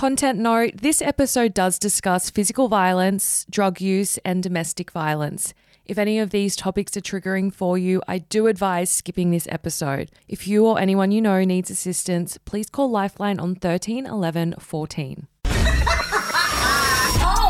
[0.00, 5.52] content note this episode does discuss physical violence, drug use, and domestic violence.
[5.84, 10.10] If any of these topics are triggering for you, I do advise skipping this episode.
[10.26, 15.26] If you or anyone you know needs assistance, please call Lifeline on 13 11 14.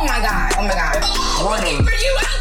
[0.02, 0.52] Oh my god.
[0.56, 1.04] Oh my god.
[1.44, 2.39] Warning.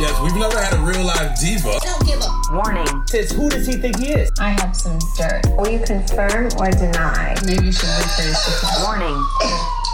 [0.00, 1.78] Yes, we've never had a real live diva.
[1.82, 2.32] Don't give up.
[2.54, 3.06] Warning.
[3.06, 4.30] Sis, who does he think he is?
[4.40, 5.42] I have some dirt.
[5.58, 7.36] Will you confirm or deny?
[7.44, 9.22] Maybe you should rephrase the Warning.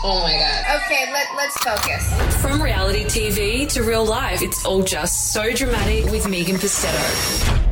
[0.04, 0.76] Oh my god.
[0.76, 2.40] Okay, let, let's focus.
[2.40, 7.64] From reality TV to real life, it's all just so dramatic with Megan Pustetto.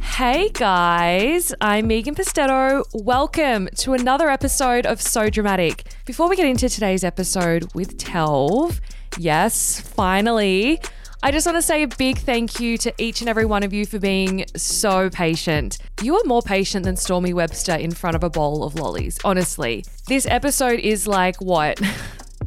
[0.00, 2.84] Hey guys, I'm Megan Pustetto.
[2.94, 5.88] Welcome to another episode of So Dramatic.
[6.04, 8.78] Before we get into today's episode with Telv,
[9.18, 10.80] yes, finally,
[11.26, 13.72] I just want to say a big thank you to each and every one of
[13.72, 15.78] you for being so patient.
[16.00, 19.84] You are more patient than Stormy Webster in front of a bowl of lollies, honestly.
[20.06, 21.80] This episode is like what?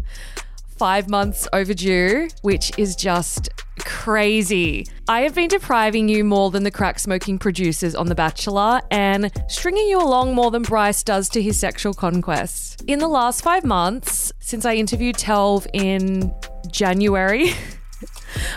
[0.77, 3.49] Five months overdue, which is just
[3.79, 4.87] crazy.
[5.09, 9.29] I have been depriving you more than the crack smoking producers on The Bachelor and
[9.49, 12.77] stringing you along more than Bryce does to his sexual conquests.
[12.87, 16.33] In the last five months, since I interviewed Telv in
[16.71, 17.51] January,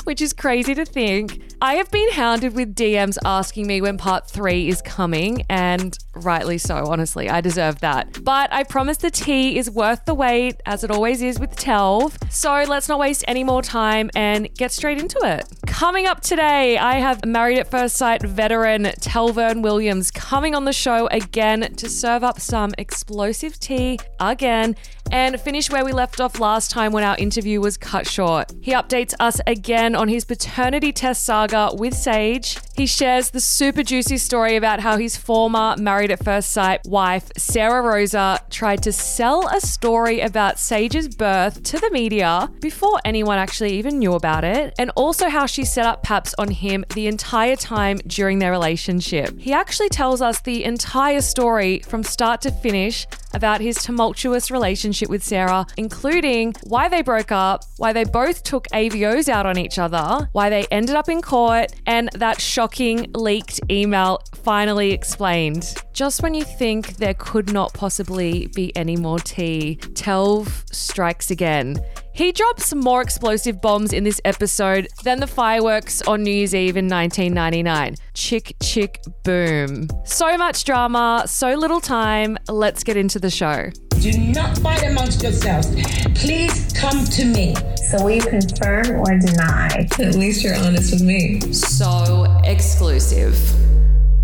[0.04, 1.42] which is crazy to think.
[1.60, 6.58] I have been hounded with DMs asking me when part three is coming, and rightly
[6.58, 7.28] so, honestly.
[7.28, 8.22] I deserve that.
[8.24, 12.16] But I promise the tea is worth the wait, as it always is with Telv.
[12.32, 15.46] So let's not waste any more time and get straight into it.
[15.66, 20.72] Coming up today, I have Married at First Sight veteran Telverne Williams coming on the
[20.72, 24.76] show again to serve up some explosive tea again
[25.10, 28.52] and finish where we left off last time when our interview was cut short.
[28.60, 32.58] He updates us again on his paternity test saga with Sage.
[32.76, 37.30] He shares the super juicy story about how his former Married at First Sight wife,
[37.36, 43.38] Sarah Roza, tried to sell a story about Sage's birth to the media before anyone
[43.38, 47.06] actually even knew about it, and also how she set up Paps on him the
[47.06, 49.38] entire time during their relationship.
[49.38, 55.08] He actually tells us the entire story from start to finish about his tumultuous relationship
[55.08, 59.78] with Sarah, including why they broke up, why they both took AVOs out on each
[59.78, 65.74] other, why they ended up in court, and that shocking leaked email finally explained.
[65.92, 71.76] Just when you think there could not possibly be any more tea, Telv strikes again.
[72.14, 76.76] He drops more explosive bombs in this episode than the fireworks on New Year's Eve
[76.76, 77.94] in 1999.
[78.12, 79.88] Chick, chick, boom.
[80.04, 82.36] So much drama, so little time.
[82.48, 83.70] Let's get into the show.
[84.00, 85.68] Do not fight amongst yourselves.
[86.14, 87.54] Please come to me.
[87.88, 89.68] So will you confirm or deny?
[89.98, 91.40] At least you're honest with me.
[91.52, 93.38] So exclusive.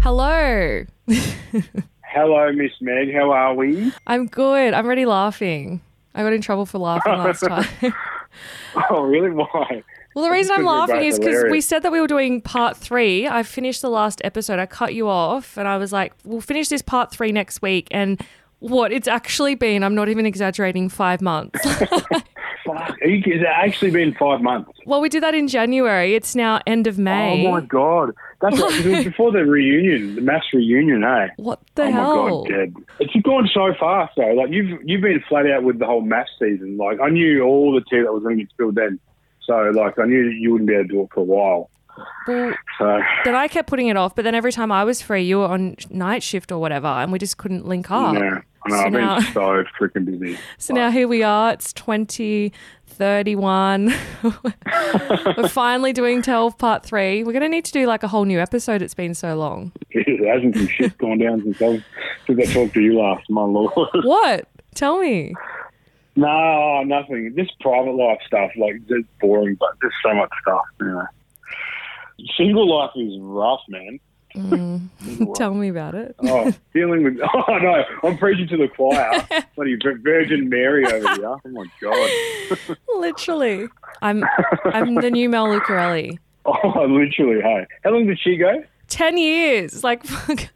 [0.00, 0.84] Hello.
[2.02, 3.14] Hello, Miss Meg.
[3.14, 3.92] How are we?
[4.06, 4.74] I'm good.
[4.74, 5.80] I'm already laughing.
[6.18, 7.94] I got in trouble for laughing last time.
[8.90, 9.30] Oh, really?
[9.30, 9.84] Why?
[10.16, 13.28] well, the reason I'm laughing is because we said that we were doing part three.
[13.28, 14.58] I finished the last episode.
[14.58, 17.86] I cut you off and I was like, we'll finish this part three next week.
[17.92, 18.20] And
[18.58, 21.64] what it's actually been, I'm not even exaggerating, five months.
[22.64, 22.96] Fuck.
[23.00, 24.70] It's actually been five months.
[24.86, 26.14] well, we did that in January.
[26.14, 27.46] It's now end of May.
[27.46, 28.12] Oh my god.
[28.40, 28.86] That's right.
[28.86, 31.28] It was before the reunion, the MAFS reunion, hey.
[31.36, 32.10] What the oh hell?
[32.12, 32.74] Oh, my god, dead.
[33.00, 34.32] It's gone so fast though.
[34.34, 36.76] Like you've you've been flat out with the whole MAFS season.
[36.76, 38.98] Like I knew all the tea that was going to get spilled then.
[39.44, 41.70] So like I knew you wouldn't be able to do it for a while.
[42.26, 45.22] Well, So then I kept putting it off, but then every time I was free,
[45.22, 48.14] you were on night shift or whatever, and we just couldn't link up.
[48.14, 48.40] yeah, I know.
[48.68, 50.38] So I've been now- so freaking busy.
[50.58, 51.52] So now here we are.
[51.52, 53.94] It's 2031.
[54.22, 57.22] We're finally doing 12 part three.
[57.24, 58.82] We're going to need to do like a whole new episode.
[58.82, 59.72] It's been so long.
[59.90, 61.84] it hasn't some shit gone down since I
[62.26, 63.72] since I talked to you last, my lord.
[64.02, 64.48] What?
[64.74, 65.34] Tell me.
[66.16, 67.32] No, nothing.
[67.36, 70.64] Just private life stuff, like just boring, but just so much stuff.
[70.80, 71.06] You know.
[72.36, 74.00] Single life is rough, man.
[74.34, 75.34] Mm.
[75.34, 76.14] Tell me about it.
[76.20, 77.18] Oh, dealing with.
[77.48, 79.26] Oh no, I'm preaching to the choir.
[79.56, 81.26] Bloody Virgin Mary over here.
[81.26, 82.68] Oh my god.
[82.96, 83.68] Literally.
[84.02, 84.24] I'm
[84.64, 86.18] I'm the new Mel Lucarelli.
[86.44, 87.40] Oh, literally.
[87.42, 88.62] Hey, how long did she go?
[88.88, 89.82] 10 years.
[89.84, 90.48] Like fuck.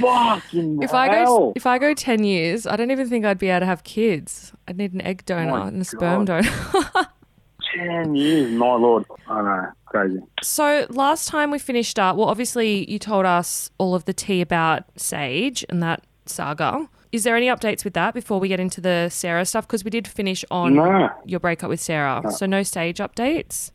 [0.00, 1.52] Fucking if I go hell.
[1.56, 4.52] if I go 10 years, I don't even think I'd be able to have kids.
[4.66, 6.48] I'd need an egg donor my and a sperm donor.
[7.74, 9.04] Ten years, my lord.
[9.28, 10.20] I know, crazy.
[10.42, 14.40] So last time we finished up, well, obviously you told us all of the tea
[14.40, 16.88] about Sage and that saga.
[17.10, 19.66] Is there any updates with that before we get into the Sarah stuff?
[19.66, 21.10] Because we did finish on No.
[21.24, 22.22] your breakup with Sarah.
[22.30, 23.70] So no Sage updates.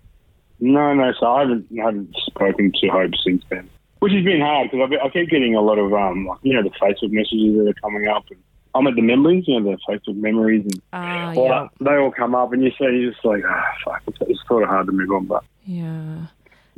[0.59, 1.11] No, no.
[1.19, 3.69] So I haven't haven't spoken to Hope since then,
[3.99, 6.61] which has been hard because I keep getting a lot of um, like, you know,
[6.63, 8.39] the Facebook messages that are coming up, and
[8.75, 11.67] I'm at the memories, you know, the Facebook memories, and Ah, all yeah.
[11.79, 14.39] that, they all come up, and you see, you're just like, ah, fuck, it's, it's
[14.47, 16.27] sort of hard to move on, but Yeah.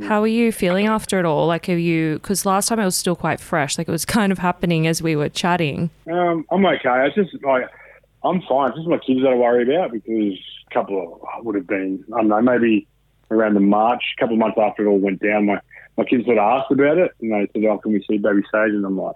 [0.04, 1.48] How are you feeling after it all?
[1.48, 4.32] Like, have you, because last time it was still quite fresh, like it was kind
[4.34, 5.90] of happening as we were chatting.
[6.12, 7.08] um, I'm okay.
[7.08, 7.64] It's just like
[8.24, 8.70] I'm fine.
[8.72, 10.38] It's just my kids that I worry about because
[10.70, 12.88] a couple of I would have been, I don't know, maybe
[13.32, 15.62] around the March, a couple of months after it all went down, my
[15.98, 18.42] my kids sort of asked about it, and they said, "Oh, can we see baby
[18.52, 19.16] Sage?" And I'm like,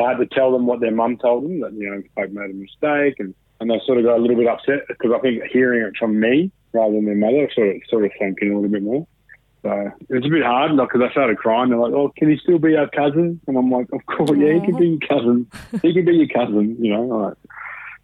[0.00, 2.50] I had to tell them what their mum told them that you know Hope made
[2.50, 5.42] a mistake, and and they sort of got a little bit upset because I think
[5.52, 8.54] hearing it from me rather than their mother sort of sort of sank in a
[8.54, 9.06] little bit more.
[9.62, 11.68] So it's a bit hard because I started crying.
[11.68, 14.54] They're like, "Oh, can he still be our cousin?" And I'm like, "Of course, yeah,
[14.54, 15.46] he can be your cousin.
[15.82, 17.34] He can be your cousin." You know, like,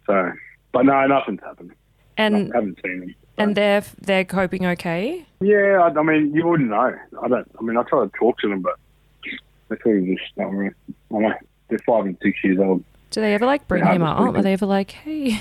[0.05, 0.31] so.
[0.71, 1.71] But no, nothing's happened.
[2.17, 3.15] And I haven't seen him.
[3.37, 5.25] and they're they're coping okay.
[5.39, 6.95] Yeah, I, I mean, you wouldn't know.
[7.23, 7.51] I don't.
[7.59, 8.75] I mean, I try to talk to them, but
[9.69, 10.75] they sort of just don't really.
[11.11, 11.33] I know
[11.69, 12.83] they're five and six years old.
[13.11, 14.19] Do they ever like bring him up?
[14.19, 15.39] Are they ever like, hey,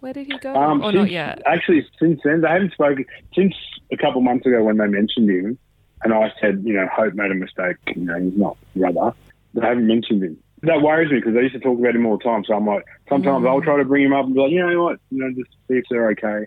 [0.00, 0.54] where did he go?
[0.54, 1.42] Um, or since, not yet?
[1.46, 3.04] Actually, since then, they haven't spoken.
[3.34, 3.54] Since
[3.92, 5.58] a couple of months ago when they mentioned him,
[6.02, 7.76] and I said, you know, Hope made a mistake.
[7.94, 9.14] You know, he's not brother.
[9.54, 10.38] They haven't mentioned him.
[10.62, 12.44] That worries me because I used to talk about him all the time.
[12.44, 14.82] So I'm like, sometimes I'll try to bring him up and be like, you know
[14.82, 16.46] what, you know, just see if they're okay.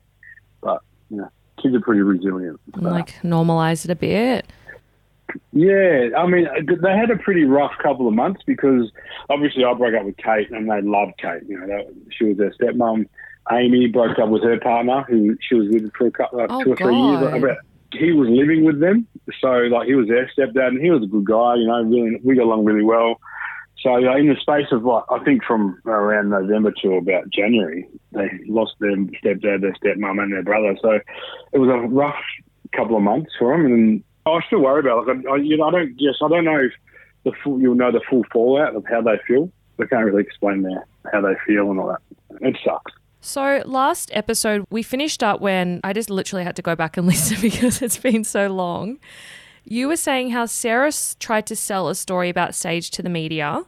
[0.61, 1.29] But you know,
[1.61, 2.59] kids are pretty resilient.
[2.75, 4.45] And, like normalize it a bit.
[5.51, 6.47] Yeah, I mean,
[6.81, 8.91] they had a pretty rough couple of months because
[9.29, 11.43] obviously I broke up with Kate and they loved Kate.
[11.47, 13.07] You know, that, she was their stepmom.
[13.51, 16.63] Amy broke up with her partner, who she was with for a couple, like Oh,
[16.63, 17.19] two or three years.
[17.19, 17.43] God.
[17.43, 17.57] About,
[17.91, 19.07] he was living with them,
[19.39, 21.55] so like he was their stepdad, and he was a good guy.
[21.55, 23.19] You know, really, we got along really well.
[23.81, 27.87] So uh, in the space of like, I think from around November to about January,
[28.13, 30.77] they lost their stepdad, their stepmom, and their brother.
[30.81, 30.99] So
[31.51, 32.15] it was a rough
[32.71, 35.07] couple of months for them, and I still worry about.
[35.07, 35.17] It.
[35.17, 36.71] Like, I, you know, I don't just, I don't know if
[37.23, 39.51] the full, you'll know the full fallout of how they feel.
[39.77, 42.01] They can't really explain their how they feel and all that.
[42.41, 42.91] It sucks.
[43.21, 47.07] So last episode we finished up when I just literally had to go back and
[47.07, 48.99] listen because it's been so long.
[49.65, 53.63] You were saying how Sarah tried to sell a story about Sage to the media.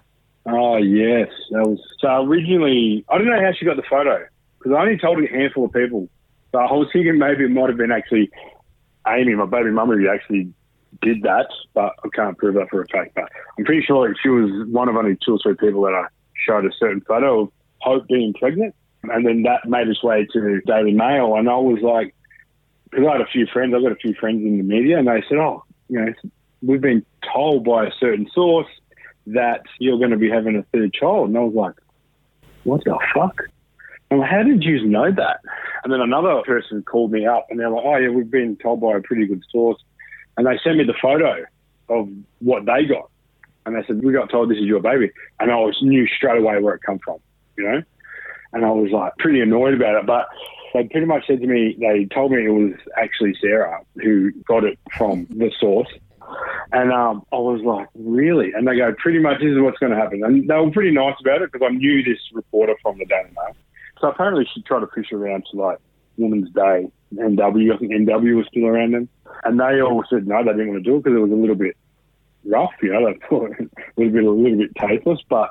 [0.46, 3.04] Oh yes, that was so originally.
[3.10, 4.26] I don't know how she got the photo
[4.58, 6.10] because I only told a handful of people.
[6.52, 8.30] So I was thinking maybe it might have been actually
[9.08, 10.54] Amy, my baby who actually
[11.02, 13.16] did that, but I can't prove that for a fact.
[13.16, 16.06] But I'm pretty sure she was one of only two or three people that I
[16.46, 18.74] showed a certain photo of Hope being pregnant,
[19.04, 22.16] and then that made its way to Daily Mail, and I was like,
[22.90, 25.08] because I had a few friends, I've got a few friends in the media, and
[25.08, 26.14] they said, oh, you know,
[26.62, 28.68] we've been told by a certain source
[29.28, 31.30] that you're going to be having a third child.
[31.30, 31.74] And I was like,
[32.64, 33.42] what the fuck?
[34.12, 35.42] Like, how did you know that?
[35.84, 38.82] And then another person called me up and they're like, oh, yeah, we've been told
[38.82, 39.82] by a pretty good source.
[40.38, 41.44] And they sent me the photo
[41.90, 42.10] of
[42.40, 43.10] what they got.
[43.66, 45.12] And they said, we got told this is your baby.
[45.40, 47.18] And I was knew straight away where it come from,
[47.58, 47.82] you know?
[48.54, 50.06] And I was like pretty annoyed about it.
[50.06, 50.28] But
[50.74, 54.64] they pretty much said to me, they told me it was actually Sarah who got
[54.64, 55.90] it from the source.
[56.72, 58.52] And um, I was like, really?
[58.54, 60.24] And they go, pretty much this is what's going to happen.
[60.24, 63.30] And they were pretty nice about it because I knew this reporter from the Daily
[63.36, 63.56] Mail.
[64.00, 65.80] So apparently she tried to push around to like
[66.18, 69.10] Women's Day, NW, I think NW was still around then.
[69.44, 71.36] And they all said no, they didn't want to do it because it was a
[71.36, 71.78] little bit
[72.46, 75.20] rough, you know, they thought it was a bit, a little bit tasteless.
[75.30, 75.50] But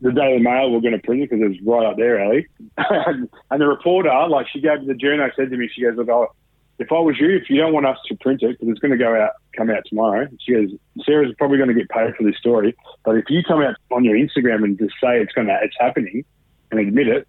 [0.00, 2.46] the Daily Mail were going to print it because it was right up there, alley.
[2.78, 6.36] and, and the reporter, like she gave the journo, said to me, she goes, look,
[6.78, 8.92] if I was you, if you don't want us to print it, because it's going
[8.92, 10.70] to go out, come out tomorrow, she goes,
[11.04, 12.74] Sarah's probably going to get paid for this story.
[13.04, 15.76] But if you come out on your Instagram and just say it's going to, it's
[15.78, 16.24] happening
[16.70, 17.28] and admit it,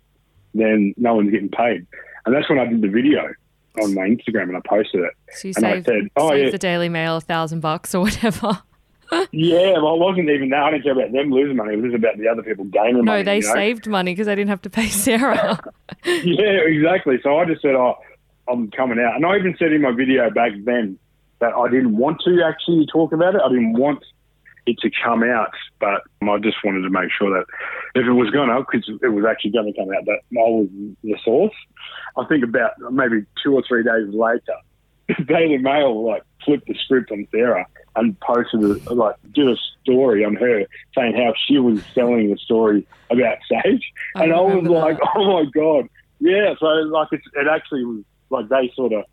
[0.54, 1.86] then no one's getting paid.
[2.26, 3.30] And that's when I did the video
[3.82, 5.14] on my Instagram and I posted it.
[5.34, 6.50] So you and I saved, said, oh, yeah.
[6.50, 8.62] the Daily Mail a thousand bucks or whatever.
[9.34, 10.64] Yeah, well, it wasn't even that.
[10.64, 11.74] I didn't care about them losing money.
[11.74, 13.24] It was about the other people gaining No, money.
[13.24, 13.54] they you know?
[13.54, 15.60] saved money because they didn't have to pay Sarah.
[16.06, 17.20] Yeah, exactly.
[17.22, 17.98] So I just said, oh,
[18.48, 19.18] I'm coming out.
[19.18, 20.98] And I even said in my video back then
[21.40, 23.42] that I didn't want to actually talk about it.
[23.44, 24.02] I didn't want
[24.66, 27.46] it to come out, but I just wanted to make sure that
[27.96, 30.50] if it was going to, because it was actually going to come out, that I
[30.50, 30.68] was
[31.04, 31.54] the source.
[32.18, 34.56] I think about maybe two or three days later,
[35.28, 37.66] Daily Mail like flipped the script on Sarah
[37.96, 40.66] and posted a, like did a story on her
[40.96, 44.98] saying how she was selling the story about Sage, I and I was remember like,
[44.98, 45.10] that.
[45.16, 45.90] oh my god,
[46.20, 46.54] yeah.
[46.60, 49.04] So like it actually was like they sort of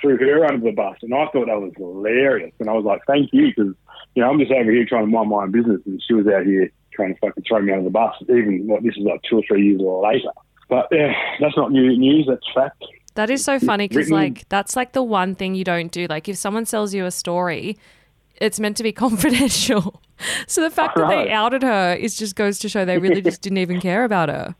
[0.00, 2.52] threw her under the bus, and I thought that was hilarious.
[2.60, 3.74] And I was like, thank you, because
[4.14, 6.26] you know I'm just over here trying to mind my own business, and she was
[6.26, 8.14] out here trying to fucking throw me under the bus.
[8.22, 10.30] Even what this is like two or three years later.
[10.68, 12.26] But yeah, that's not new news.
[12.28, 12.84] That's fact.
[13.14, 16.06] That is so funny because, like, that's like the one thing you don't do.
[16.06, 17.78] Like, if someone sells you a story,
[18.36, 20.02] it's meant to be confidential.
[20.46, 23.42] So the fact that they outed her is just goes to show they really just
[23.42, 24.54] didn't even care about her.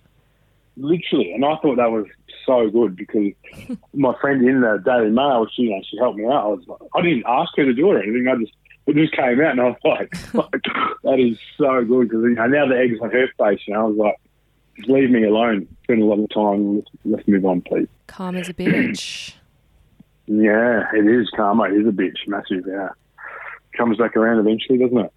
[0.77, 2.07] literally, and I thought that was
[2.47, 3.33] so good because
[3.95, 6.45] my friend in the Daily Mail, she, you know, she helped me out.
[6.45, 8.27] I was like, I didn't ask her to do it or anything.
[8.29, 8.53] I just
[8.87, 10.63] it just came out, and I was like, like
[11.03, 13.61] that is so good because you know, now the egg's on her face.
[13.67, 14.17] You know, I was like,
[14.77, 15.67] just leave me alone.
[15.85, 16.77] Spend a lot of time.
[16.77, 17.89] Let's, let's move on, please.
[18.07, 19.35] Calm as a bitch.
[20.29, 21.67] Yeah, it is karma.
[21.67, 22.65] Is a bitch, massive.
[22.67, 22.89] Yeah,
[23.77, 25.13] comes back around eventually, doesn't it?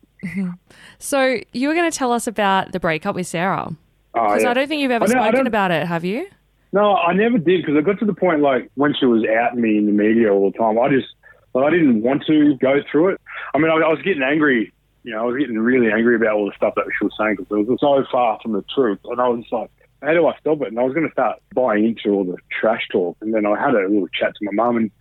[0.99, 3.71] So you were going to tell us about the breakup with Sarah.
[4.13, 4.51] Oh, Because yeah.
[4.51, 6.27] I don't think you've ever spoken about it, have you?
[6.71, 9.57] No, I never did because I got to the point like when she was out
[9.57, 10.77] me in the media all the time.
[10.77, 11.07] I just,
[11.53, 13.21] like, I didn't want to go through it.
[13.53, 14.71] I mean, I, I was getting angry.
[15.03, 17.37] You know, I was getting really angry about all the stuff that she was saying
[17.37, 18.99] because it was so far from the truth.
[19.05, 19.71] And I was like,
[20.01, 20.67] how do I stop it?
[20.67, 23.17] And I was going to start buying into all the trash talk.
[23.21, 24.91] And then I had a little chat to my mum, and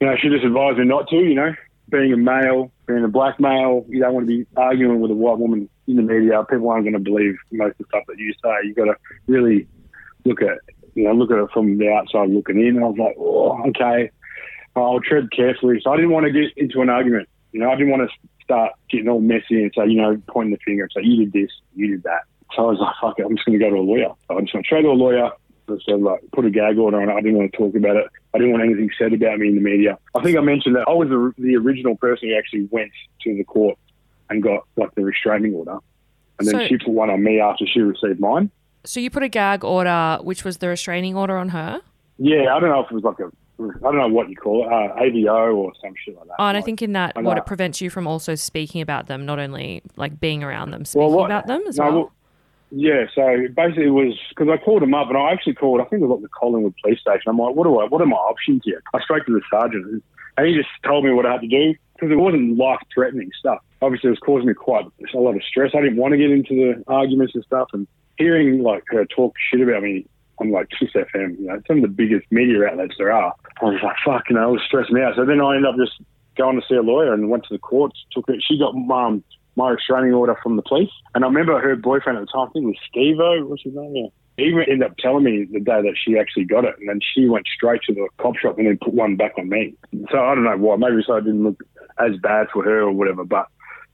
[0.00, 1.16] you know, she just advised me not to.
[1.16, 1.54] You know,
[1.88, 5.14] being a male, being a black male, you don't want to be arguing with a
[5.14, 6.44] white woman in the media.
[6.44, 8.66] People aren't going to believe most of the stuff that you say.
[8.66, 9.66] You've got to really
[10.24, 10.58] look at
[10.94, 12.76] you know look at it from the outside looking in.
[12.76, 14.10] And I was like, oh, okay,
[14.76, 15.80] I'll tread carefully.
[15.82, 17.28] So I didn't want to get into an argument.
[17.52, 20.52] You know, I didn't want to start getting all messy and say, you know, pointing
[20.52, 22.22] the finger and say, you did this, you did that.
[22.54, 24.08] So I was like, fuck it, I'm just going to go to a lawyer.
[24.26, 25.30] So I just going to straight to a lawyer.
[25.84, 27.12] Said, like, put a gag order on it.
[27.12, 28.06] I didn't want to talk about it.
[28.34, 29.98] I didn't want anything said about me in the media.
[30.14, 32.90] I think I mentioned that I was the, the original person who actually went
[33.24, 33.78] to the court
[34.30, 35.76] and got like the restraining order.
[36.38, 38.50] And then So- she put one on me after she received mine.
[38.84, 41.80] So you put a gag order, which was the restraining order on her.
[42.18, 43.24] Yeah, I don't know if it was like a,
[43.60, 46.36] I don't know what you call it, uh, AVO or some shit like that.
[46.38, 49.26] Oh, and I think in that, what it prevents you from also speaking about them,
[49.26, 52.12] not only like being around them, speaking what- about them as no, well.
[52.70, 55.80] yeah, so basically it was because I called him up and I actually called.
[55.80, 57.22] I think it was at the Collingwood police station.
[57.26, 57.84] I'm like, what do I?
[57.86, 58.82] What are my options here?
[58.94, 60.02] I spoke to the sergeant
[60.36, 63.30] and he just told me what I had to do because it wasn't life threatening
[63.38, 63.58] stuff.
[63.82, 65.72] Obviously, it was causing me quite a lot of stress.
[65.74, 67.86] I didn't want to get into the arguments and stuff, and
[68.18, 70.06] hearing like her talk shit about me
[70.38, 73.34] on like Kiss FM, you know, some of the biggest media outlets there are.
[73.60, 75.14] I was like, fuck, you know, it was stressing me out.
[75.16, 76.00] So then I ended up just
[76.36, 78.04] going to see a lawyer and went to the courts.
[78.12, 78.42] Took it.
[78.46, 79.24] She got um,
[79.56, 80.90] my restraining order from the police.
[81.14, 83.74] And I remember her boyfriend at the time, I think it was Stevo, what's his
[83.74, 83.94] name?
[83.94, 84.08] Yeah.
[84.36, 86.76] He ended up telling me the day that she actually got it.
[86.78, 89.48] And then she went straight to the cop shop and then put one back on
[89.48, 89.74] me.
[90.12, 90.76] So I don't know why.
[90.76, 91.60] Maybe so it didn't look
[91.98, 93.24] as bad for her or whatever.
[93.24, 93.48] But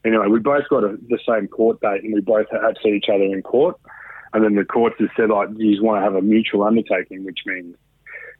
[0.04, 2.90] anyway, we both got a, the same court date and we both had to see
[2.90, 3.80] each other in court.
[4.34, 7.38] And then the courts have said, like, you want to have a mutual undertaking, which
[7.46, 7.76] means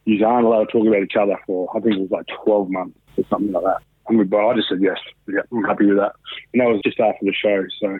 [0.05, 2.69] you aren't allowed to talk about each other for, I think it was like 12
[2.69, 3.79] months or something like that.
[4.09, 4.99] And we, I just said, yes,
[5.29, 6.13] yeah, I'm happy with that.
[6.53, 7.65] And that was just after the show.
[7.81, 7.99] So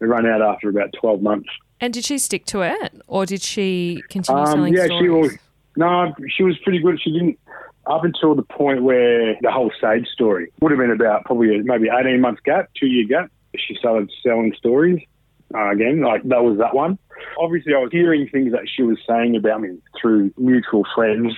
[0.00, 1.48] it ran out after about 12 months.
[1.80, 5.02] And did she stick to it, or did she continue Um, selling yeah, stories?
[5.02, 5.36] she was.
[5.76, 7.00] No, she was pretty good.
[7.02, 7.38] She didn't
[7.86, 11.88] up until the point where the whole Sage story would have been about probably maybe
[11.92, 13.30] eighteen months gap, two year gap.
[13.56, 15.02] She started selling stories
[15.54, 16.00] uh, again.
[16.00, 16.98] Like that was that one.
[17.38, 21.34] Obviously, I was hearing things that she was saying about me through mutual friends,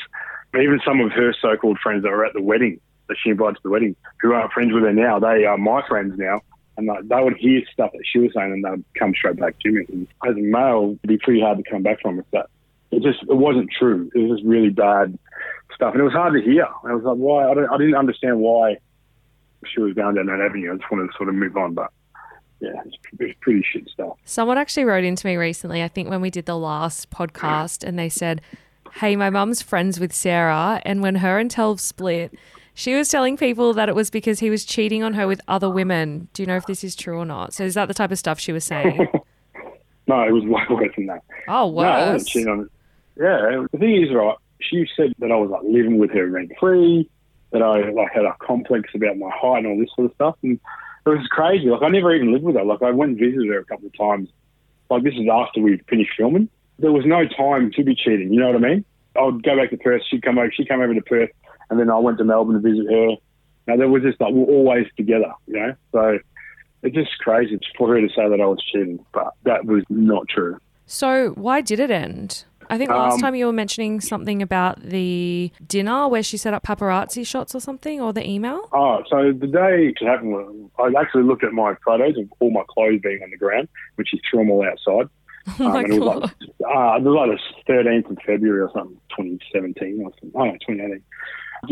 [0.55, 3.61] even some of her so-called friends that were at the wedding that she invited to
[3.63, 5.19] the wedding, who aren't friends with her now.
[5.19, 6.41] They are my friends now.
[6.77, 9.59] And like, they would hear stuff that she was saying and they'd come straight back
[9.61, 9.87] to me.
[9.89, 12.49] And as a male, it'd be pretty hard to come back from if that.
[12.93, 14.11] It just it wasn't true.
[14.15, 15.19] It was just really bad
[15.75, 15.93] stuff.
[15.93, 16.67] And it was hard to hear.
[16.85, 17.51] I was like, why?
[17.51, 18.77] I, don't, I didn't understand why
[19.67, 20.73] she was going down that avenue.
[20.73, 21.75] I just wanted to sort of move on.
[21.75, 21.91] But
[22.61, 24.17] yeah, it's, it's pretty shit stuff.
[24.25, 27.99] Someone actually wrote into me recently, I think when we did the last podcast, and
[27.99, 28.41] they said,
[28.95, 32.33] Hey, my mum's friends with Sarah, and when her and Telv split,
[32.73, 35.69] she was telling people that it was because he was cheating on her with other
[35.69, 36.29] women.
[36.33, 37.53] Do you know if this is true or not?
[37.53, 39.09] So is that the type of stuff she was saying?
[40.09, 41.25] No, it was way worse than that.
[41.49, 42.25] Oh, No, I wasn't worse.
[42.27, 42.71] cheating on.
[43.17, 46.53] Yeah, the thing is, right, she said that I was like living with her rent
[46.61, 47.11] free,
[47.51, 50.37] that I like had a complex about my height and all this sort of stuff.
[50.45, 50.61] And
[51.13, 51.67] it was crazy.
[51.67, 52.65] Like I never even lived with her.
[52.65, 54.29] Like I went and visited her a couple of times.
[54.91, 56.49] Like this is after we finished filming.
[56.79, 58.33] There was no time to be cheating.
[58.33, 58.85] You know what I mean?
[59.17, 60.03] I would go back to Perth.
[60.09, 60.51] She'd come over.
[60.53, 61.31] She'd come over to Perth,
[61.71, 63.17] and then I went to Melbourne to visit her.
[63.67, 65.33] Now there was just like we're always together.
[65.47, 66.19] You know, so
[66.83, 70.29] it's just crazy for her to say that I was cheating, but that was not
[70.29, 70.59] true.
[70.87, 72.45] So why did it end?
[72.71, 76.55] I think last Um, time you were mentioning something about the dinner where she set
[76.55, 78.61] up paparazzi shots or something, or the email.
[78.73, 82.63] Oh, so the day it happened, I actually looked at my photos of all my
[82.69, 85.09] clothes being on the ground, which she threw them all outside.
[85.61, 86.31] Oh and it was like,
[86.67, 90.33] uh, it was like the 13th of February or something, 2017 or something.
[90.35, 91.03] Oh, no, 2018.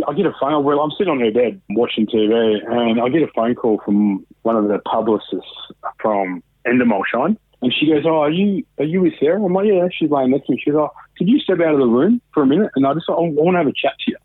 [0.08, 0.62] I get a phone.
[0.64, 4.24] Well, I'm sitting on her bed watching TV, and I get a phone call from
[4.42, 5.50] one of the publicists
[5.98, 9.66] from Endemol Shine, and she goes, "Oh, are you are you with Sarah?" I'm like,
[9.66, 10.61] "Yeah." She's laying next to me.
[10.62, 12.94] She goes, "Oh, could you step out of the room for a minute?" And I
[12.94, 14.16] just, I want to have a chat to you.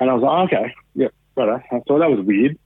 [0.00, 2.58] And I was like, oh, "Okay, yeah, right." I thought that was weird.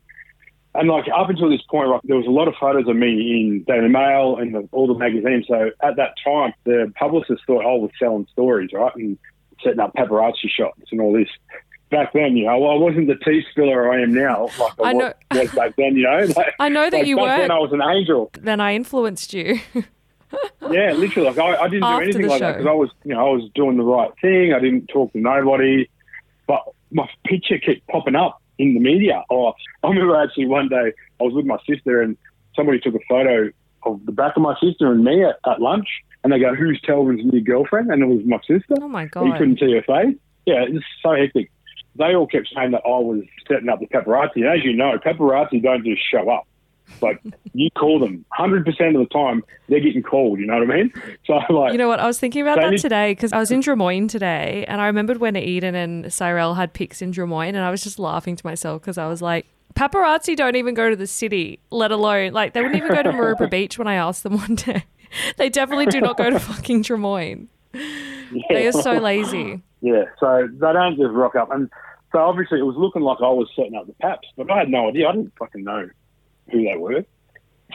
[0.74, 3.08] And like up until this point, like, there was a lot of photos of me
[3.08, 5.46] in Daily Mail and the, all the magazines.
[5.48, 9.18] So at that time, the publicist thought oh, I was selling stories, right, and
[9.64, 11.28] setting up paparazzi shots and all this.
[11.90, 14.90] Back then, you know, well, I wasn't the tea spiller I am now, like I,
[14.90, 15.12] I know.
[15.32, 15.96] Was, back then.
[15.96, 17.40] You know, like, I know that like you back weren't.
[17.42, 18.30] Then I was an angel.
[18.40, 19.58] Then I influenced you.
[20.70, 21.30] Yeah, literally.
[21.30, 23.30] Like I, I didn't After do anything like that because I was, you know, I
[23.32, 24.52] was doing the right thing.
[24.52, 25.90] I didn't talk to nobody,
[26.46, 29.24] but my picture kept popping up in the media.
[29.30, 32.16] Oh, I remember actually one day I was with my sister and
[32.54, 33.50] somebody took a photo
[33.84, 35.88] of the back of my sister and me at, at lunch,
[36.22, 38.74] and they go, "Who's Telvin's new girlfriend?" And it was my sister.
[38.80, 39.26] Oh my god!
[39.26, 40.16] You couldn't see her face.
[40.46, 41.50] Yeah, it's so hectic.
[41.96, 44.36] They all kept saying that I was setting up the paparazzi.
[44.36, 46.46] And as you know, paparazzi don't just show up.
[47.00, 47.20] Like,
[47.54, 50.38] you call them 100% of the time, they're getting called.
[50.38, 50.92] You know what I mean?
[51.26, 52.00] So, like, You know what?
[52.00, 54.86] I was thinking about that need- today because I was in Drummoyne today, and I
[54.86, 58.46] remembered when Eden and Cyrell had pics in Drummoyne, and I was just laughing to
[58.46, 62.52] myself because I was like, paparazzi don't even go to the city, let alone like
[62.54, 64.84] they wouldn't even go to Maroubra Beach when I asked them one day.
[65.36, 67.46] They definitely do not go to fucking Drummoyne.
[68.48, 69.62] They are so lazy.
[69.80, 71.50] Yeah, so they don't just rock up.
[71.52, 71.70] And
[72.12, 74.68] so obviously it was looking like I was setting up the paps, but I had
[74.68, 75.08] no idea.
[75.08, 75.88] I didn't fucking know
[76.50, 77.04] who they were.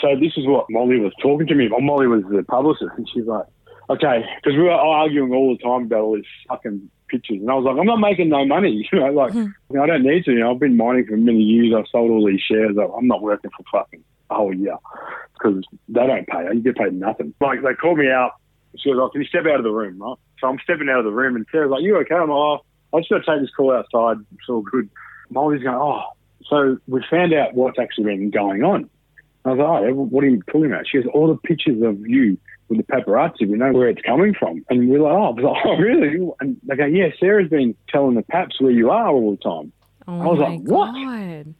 [0.01, 1.81] So this is what Molly was talking to me about.
[1.81, 3.45] Molly was the publicist, and she's like,
[3.89, 7.39] okay, because we were arguing all the time about all these fucking pictures.
[7.39, 8.87] And I was like, I'm not making no money.
[8.91, 9.51] You know, like, mm-hmm.
[9.69, 10.31] you know, I don't need to.
[10.31, 11.73] You know, I've been mining for many years.
[11.77, 12.75] I've sold all these shares.
[12.77, 14.77] I'm not working for fucking a whole year
[15.33, 16.45] because they don't pay.
[16.53, 17.33] You get paid nothing.
[17.39, 18.31] Like, they called me out.
[18.77, 20.17] She was like, can you step out of the room, right?
[20.39, 22.15] So I'm stepping out of the room, and Sarah's like, you okay?
[22.15, 22.59] I'm like, oh,
[22.93, 24.17] I just got to take this call outside.
[24.33, 24.89] It's all good.
[25.29, 26.03] Molly's going, oh,
[26.49, 28.89] so we found out what's actually been going on.
[29.45, 30.87] I was like, oh, what are you talking about?
[30.87, 32.37] She goes, all the pictures of you
[32.67, 34.65] with the paparazzi, we know where it's coming from.
[34.69, 36.31] And we're like, oh, I was like, oh really?
[36.39, 39.71] And they go, yeah, Sarah's been telling the paps where you are all the time.
[40.07, 40.93] Oh I was like, what?
[40.93, 41.53] god.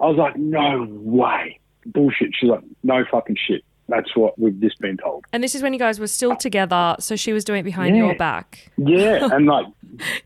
[0.00, 1.60] I was like, no way.
[1.86, 2.30] Bullshit.
[2.34, 3.64] She's like, no fucking shit.
[3.88, 5.24] That's what we've just been told.
[5.32, 7.96] And this is when you guys were still together, so she was doing it behind
[7.96, 8.04] Yeah.
[8.06, 8.70] your back.
[8.76, 9.66] Yeah, and like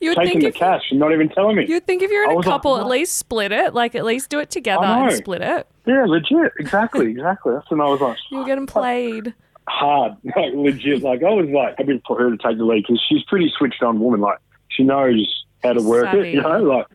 [0.01, 1.67] You would taking think the cash and not even telling me.
[1.69, 3.73] you'd think if you're in a was like, couple, at least split it.
[3.73, 5.67] Like at least do it together and split it.
[5.87, 6.53] Yeah, legit.
[6.59, 7.53] Exactly, exactly.
[7.55, 9.33] That's when I was like, You were getting played.
[9.69, 11.03] hard, like legit.
[11.03, 13.83] Like I was like happy for her to take the lead because she's pretty switched
[13.83, 14.21] on woman.
[14.21, 16.31] Like she knows how to She's work savvy.
[16.31, 16.35] it.
[16.35, 16.87] You know, like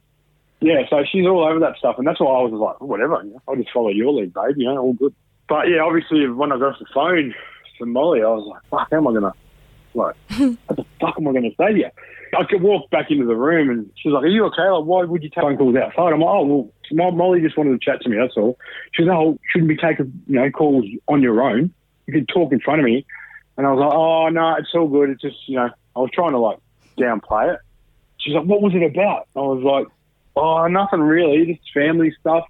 [0.60, 0.82] yeah.
[0.90, 3.22] So she's all over that stuff, and that's why I was like, whatever.
[3.24, 4.56] You know, I'll just follow your lead, babe.
[4.58, 5.16] You know, all good.
[5.48, 7.34] But yeah, obviously when I got off the phone
[7.80, 9.34] to Molly, I was like, fuck, how am I gonna
[9.94, 10.16] like
[10.68, 11.90] what the fuck am I gonna say to you?
[12.38, 14.68] I could walk back into the room and she's like, Are you okay?
[14.70, 16.14] Like, why would you take phone calls outside?
[16.14, 18.58] I'm like, Oh, well, Mo- Molly just wanted to chat to me, that's all.
[18.94, 21.74] She was like, Oh, shouldn't be taking, you know, calls on your own.
[22.06, 23.06] You can talk in front of me.
[23.58, 25.10] And I was like, Oh, no, it's all good.
[25.10, 26.60] It's just, you know, I was trying to, like,
[26.98, 27.60] downplay it.
[28.18, 29.28] She's like, What was it about?
[29.36, 29.88] I was like,
[30.36, 32.44] Oh, nothing really, just family stuff.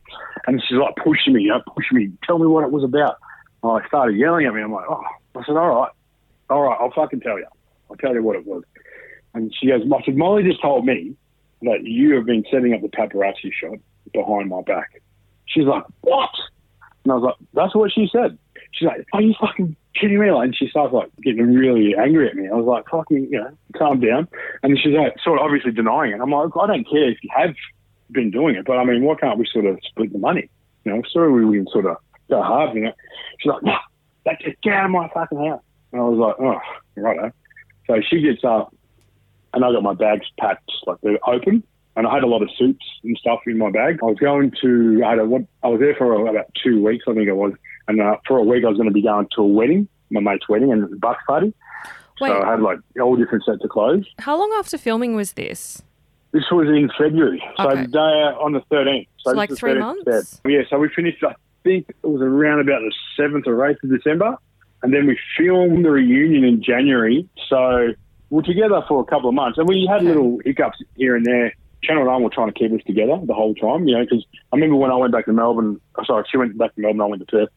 [0.48, 3.18] And she's like pushing me, you know, pushing me, tell me what it was about.
[3.64, 4.62] And I started yelling at me.
[4.62, 5.04] I'm like, Oh,
[5.36, 5.92] I said, All right,
[6.50, 7.48] all right, I'll fucking tell you.
[7.90, 8.64] I'll tell you what it was.
[9.34, 11.16] And she goes, I said, Molly just told me
[11.62, 13.78] that you have been setting up the paparazzi shot
[14.14, 15.02] behind my back.
[15.46, 16.30] She's like, what?
[17.04, 18.38] And I was like, that's what she said.
[18.72, 20.32] She's like, are you fucking kidding me?
[20.32, 22.48] Like, and she starts like getting really angry at me.
[22.48, 24.28] I was like, fucking, you know, calm down.
[24.64, 26.22] And she's like, sort of obviously denying it.
[26.22, 27.56] I'm like, I don't care if you have
[28.12, 30.50] been doing it, but I mean, why can't we sort of split the money?
[30.86, 31.98] You know, so we can sort of
[32.30, 32.94] go halves, you know.
[33.40, 33.80] She's like, nah,
[34.26, 35.62] that just get out of my fucking house.
[35.92, 36.60] And I was like, oh,
[37.02, 37.32] righto.
[37.88, 38.74] So she gets up,
[39.54, 41.64] and I got my bags packed, like they're open,
[41.96, 44.00] and I had a lot of suits and stuff in my bag.
[44.02, 47.06] I was going to, I, had a, what- I was there for about two weeks,
[47.08, 47.54] I think it was,
[47.88, 50.20] and uh, for a week I was going to be going to a wedding, my
[50.22, 51.54] mate's wedding, and a bucks party.
[52.20, 54.06] Wait, So I had like all different sets of clothes.
[54.20, 55.82] how long after filming was this?
[56.32, 57.82] This was in February, so Okay.
[57.84, 59.08] the day on the 13th.
[59.20, 60.42] So, So like three 13th months?
[60.46, 63.90] Yeah, so we finished, I think it was around about the 7th or 8th of
[63.90, 64.38] December.
[64.84, 67.28] And then we filmed the reunion in January.
[67.50, 67.94] So
[68.30, 69.58] we're together for a couple of months.
[69.58, 71.54] And we had little hiccups here and there.
[71.84, 74.56] Channel 9 were trying to keep us together the whole time, you know, because I
[74.56, 77.06] remember when I went back to Melbourne, oh, sorry, she went back to Melbourne, I
[77.06, 77.50] went to Perth.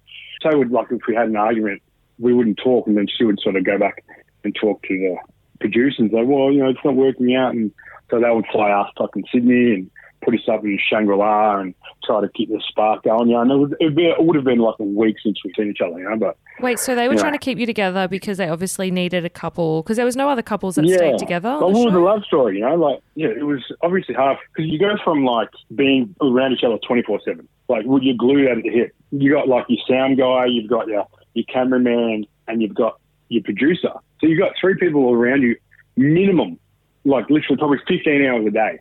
[0.43, 1.83] So would like if we had an argument,
[2.19, 4.05] we wouldn't talk, and then she would sort of go back
[4.45, 5.17] and talk to the
[5.59, 7.73] producers, like, well, you know, it's not working out, and
[8.11, 9.91] so they would fly us up in Sydney and
[10.23, 13.29] put us up in Shangri La and try to keep the spark going.
[13.29, 15.55] You know, and it would, be, it would have been like a week since we've
[15.57, 17.21] seen each other, you know, but Wait, so they were Yeah.
[17.21, 20.29] trying to keep you together because they obviously needed a couple because there was no
[20.29, 21.57] other couples that stayed together.
[21.59, 22.59] But what was the love story?
[22.59, 26.53] You know, like yeah, it was obviously hard because you go from like being around
[26.53, 28.93] each other twenty four seven, like well, you're glued at the hip.
[29.11, 33.43] You got like your sound guy, you've got your your cameraman, and you've got your
[33.43, 33.93] producer.
[34.21, 35.57] So you've got three people around you,
[35.97, 36.59] minimum,
[37.05, 38.79] like literally probably fifteen hours a day.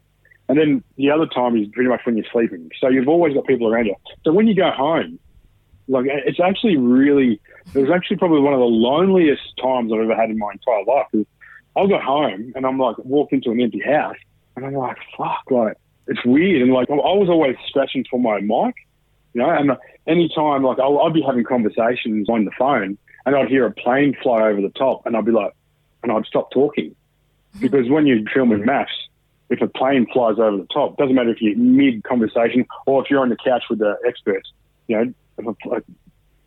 [0.47, 2.71] And then the other time is pretty much when you're sleeping.
[2.79, 3.95] So you've always got people around you.
[4.25, 5.19] So when you go home,
[5.87, 7.39] like it's actually really,
[7.75, 10.83] it was actually probably one of the loneliest times I've ever had in my entire
[10.85, 11.27] life.
[11.77, 14.15] I'll go home and I'm like walk into an empty house
[14.55, 15.77] and I'm like, fuck, like
[16.07, 16.63] it's weird.
[16.63, 18.73] And like I was always scratching for my mic,
[19.33, 19.51] you know.
[19.51, 19.73] And
[20.07, 23.71] any time like I'll, I'd be having conversations on the phone and I'd hear a
[23.71, 25.53] plane fly over the top and I'd be like,
[26.01, 26.95] and I'd stop talking
[27.59, 28.87] because when you're filming MAFS,
[29.49, 33.09] if a plane flies over the top, doesn't matter if you're mid conversation or if
[33.09, 34.51] you're on the couch with the experts,
[34.87, 35.81] you know, if a, a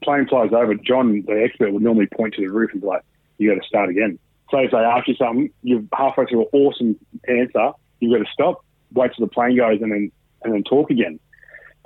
[0.05, 3.03] plane flies over, John, the expert, would normally point to the roof and be like,
[3.39, 4.19] you got to start again.
[4.51, 8.33] So if they ask you something, you're halfway through an awesome answer, you've got to
[8.33, 10.13] stop, wait till the plane goes, and then
[10.45, 11.19] and then talk again.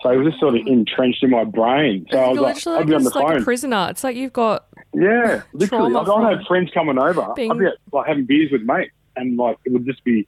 [0.02, 2.06] So it was just sort of entrenched in my brain.
[2.10, 3.40] So I was like, I'd be on the like phone.
[3.42, 3.86] a prisoner.
[3.90, 5.92] It's like you've got Yeah, literally.
[6.04, 7.26] From have friends coming over.
[7.34, 10.26] being- I'd be like having beers with mates, and like it would just be,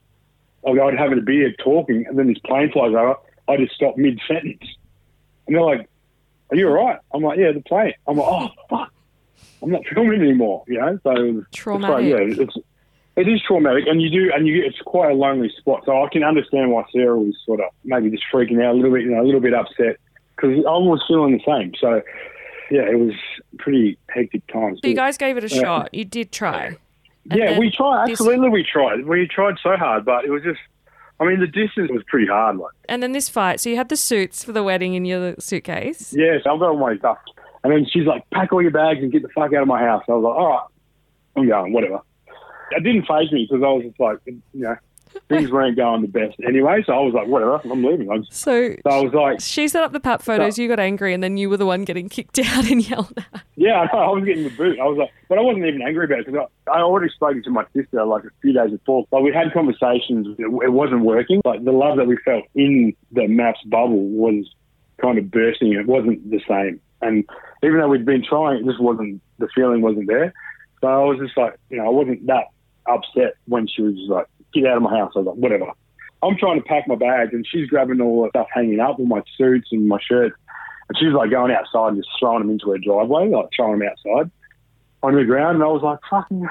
[0.62, 3.14] like I'd have a beer talking, and then this plane flies over.
[3.48, 4.62] I just stop mid sentence,
[5.46, 5.88] and they're like,
[6.50, 8.92] "Are you all right?" I'm like, "Yeah, the plane." I'm like, "Oh fuck,
[9.62, 12.06] I'm not filming anymore." You know, so was- it's like, Traumatic.
[12.38, 12.54] yeah, it's
[13.16, 15.82] it is traumatic, and you do, and you it's quite a lonely spot.
[15.86, 18.92] So I can understand why Sarah was sort of maybe just freaking out a little
[18.92, 19.96] bit, you know, a little bit upset
[20.36, 21.72] because I was feeling the same.
[21.80, 22.00] So
[22.70, 23.14] yeah, it was
[23.58, 24.78] pretty hectic times.
[24.84, 25.60] So you guys gave it a Yeah.
[25.62, 25.94] shot.
[25.94, 26.76] You did try.
[27.34, 28.10] Yeah, we tried.
[28.10, 29.06] Absolutely, we tried.
[29.06, 30.60] We tried so hard, but it was just.
[31.20, 32.58] I mean, the distance was pretty hard.
[32.58, 33.58] Like, And then this fight.
[33.60, 36.14] So you had the suits for the wedding in your suitcase.
[36.16, 37.18] yes, I've got all my stuff,
[37.64, 39.80] and then she's like, "Pack all your bags and get the fuck out of my
[39.80, 40.66] house." I was like, "All right,
[41.36, 41.72] I'm going.
[41.72, 42.00] Whatever."
[42.70, 44.76] It didn't phase me because I was just like, you know,
[45.28, 46.82] things weren't going the best anyway.
[46.86, 49.68] So I was like, "Whatever, I'm leaving." I, just, So so I was like, she
[49.68, 50.58] set up the pap photos.
[50.58, 53.42] You got angry, and then you were the one getting kicked out and yelled at.
[53.56, 53.96] "Yeah, I.
[53.96, 54.78] I was getting the boot.
[54.78, 57.42] I was like, but I wasn't even angry about it because I, I already spoken
[57.42, 59.06] to my sister like a few days before.
[59.10, 60.36] Like we had conversations.
[60.38, 61.42] It, it wasn't working.
[61.44, 64.48] Like the love that we felt in the MAFS bubble was
[65.00, 65.72] kind of bursting.
[65.72, 66.80] It wasn't the same.
[67.00, 67.24] And
[67.62, 70.32] even though we'd been trying, it just wasn't, the feeling wasn't there.
[70.80, 72.46] So I was just like, you know, I wasn't that
[72.86, 75.12] upset when she was like, get out of my house.
[75.14, 75.72] I was like, whatever.
[76.22, 79.06] I'm trying to pack my bags and she's grabbing all the stuff hanging up, all
[79.06, 80.36] my suits and my shirts.
[80.88, 83.88] And she's like going outside and just throwing them into her driveway, like throwing them
[83.88, 84.30] outside
[85.02, 85.56] on the ground.
[85.56, 86.48] And I was like, fucking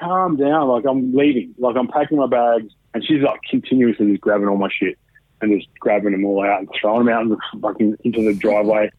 [0.00, 0.68] calm down.
[0.68, 1.54] Like I'm leaving.
[1.58, 2.72] Like I'm packing my bags.
[2.94, 4.98] And she's like continuously just grabbing all my shit
[5.40, 8.90] and just grabbing them all out and throwing them out into, fucking, into the driveway.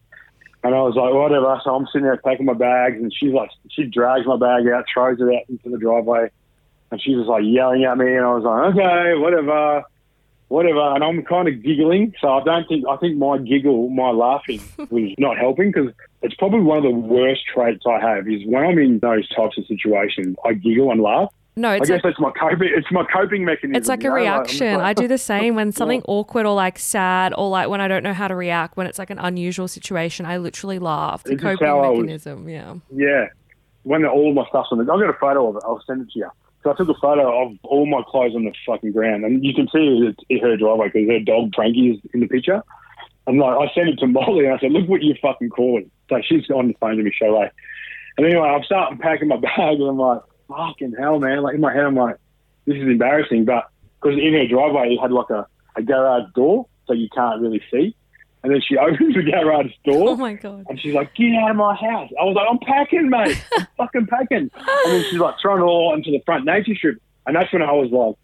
[0.62, 1.60] And I was like, whatever.
[1.62, 4.84] So I'm sitting there packing my bags, and she's like, she drags my bag out,
[4.92, 6.28] throws it out into the driveway,
[6.90, 9.84] and she was like yelling at me, and I was like, okay, whatever,
[10.48, 10.94] whatever.
[10.94, 14.60] And I'm kind of giggling, so I don't think I think my giggle, my laughing,
[14.90, 18.64] was not helping because it's probably one of the worst traits I have is when
[18.64, 21.32] I'm in those types of situations, I giggle and laugh.
[21.58, 22.68] No, I guess like, that's my coping.
[22.70, 23.76] It's my coping mechanism.
[23.76, 24.12] it's like a know?
[24.14, 24.74] Reaction.
[24.74, 27.88] like- I do the same when something awkward or like sad or like when I
[27.88, 30.26] don't know how to react when it's like an unusual situation.
[30.26, 31.22] I literally laugh.
[31.22, 32.46] The It's just coping I was- mechanism.
[32.48, 32.74] Yeah.
[32.94, 33.28] Yeah.
[33.84, 35.62] When all my stuff's on the, I've got a photo of it.
[35.64, 36.30] I'll send it to you.
[36.66, 39.54] So I took a photo of all my clothes on the fucking ground, and you
[39.54, 42.60] can see it's in her driveway because her dog Frankie is in the picture.
[43.28, 45.88] And like, I sent it to Molly, and I said, "Look what you fucking calling."
[46.08, 47.52] So she's on the phone to me straight away.
[48.16, 51.60] And anyway, I'm starting packing my bag, and I'm like, "Fucking hell, man!" Like in
[51.60, 52.16] my head, I'm like,
[52.64, 53.70] "This is embarrassing," but
[54.02, 57.62] because in her driveway, it had like a, a garage door, so you can't really
[57.70, 57.94] see.
[58.46, 60.10] And then she opens the garage door.
[60.10, 60.66] Oh my god.
[60.68, 62.10] And she's like, get out of my house.
[62.20, 63.44] I was like, I'm packing, mate.
[63.58, 64.50] I'm fucking packing.
[64.54, 67.02] And then she's like throwing it all into the front nature strip.
[67.26, 68.14] And that's when I was like,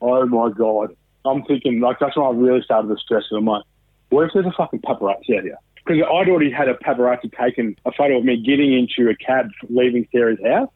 [0.00, 0.94] oh my God.
[1.24, 3.34] I'm thinking, like, that's when I really started to stress it.
[3.34, 3.64] I'm like,
[4.10, 5.58] what if there's a fucking paparazzi out here?
[5.84, 9.48] Because I'd already had a paparazzi taken a photo of me getting into a cab
[9.68, 10.70] leaving Sarah's house.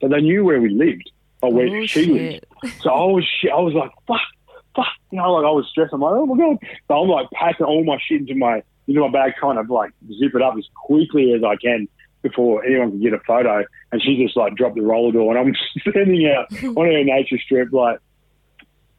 [0.00, 1.10] So they knew where we lived
[1.42, 2.08] or where Oh, she shit.
[2.62, 2.82] lived.
[2.82, 4.20] So I was, I was like, fuck,
[4.74, 4.86] fuck.
[5.10, 5.92] You know, like I was stressed.
[5.92, 6.56] I'm like, oh my God.
[6.88, 9.92] So I'm like packing all my shit into my, into my bag, trying to like
[10.08, 11.88] zip it up as quickly as I can
[12.22, 13.64] before anyone can get a photo.
[13.92, 15.54] And she just like dropped the roller door and I'm
[15.90, 18.00] standing out on her nature strip, like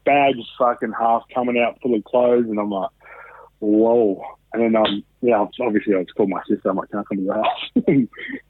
[0.04, 2.46] bags fucking half coming out full of clothes.
[2.48, 2.90] And I'm like,
[3.58, 4.22] whoa.
[4.52, 6.70] And then, um, yeah, obviously I was called my sister.
[6.70, 7.70] I'm like, can I come to the house?
[7.86, 8.08] and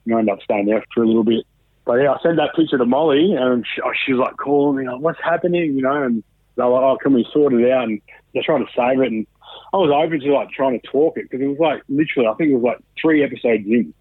[0.09, 1.45] I ended up staying there for a little bit.
[1.87, 4.77] But yeah, I sent that picture to Molly, and she, oh, she was like calling
[4.77, 6.25] me, like, "What's happening?" You know, and
[6.57, 8.01] they were like, "Oh, can we sort it out?" And
[8.35, 9.27] they're trying to save it, and
[9.73, 12.35] I was open to like trying to talk it because it was like literally, I
[12.35, 13.93] think it was like three episodes in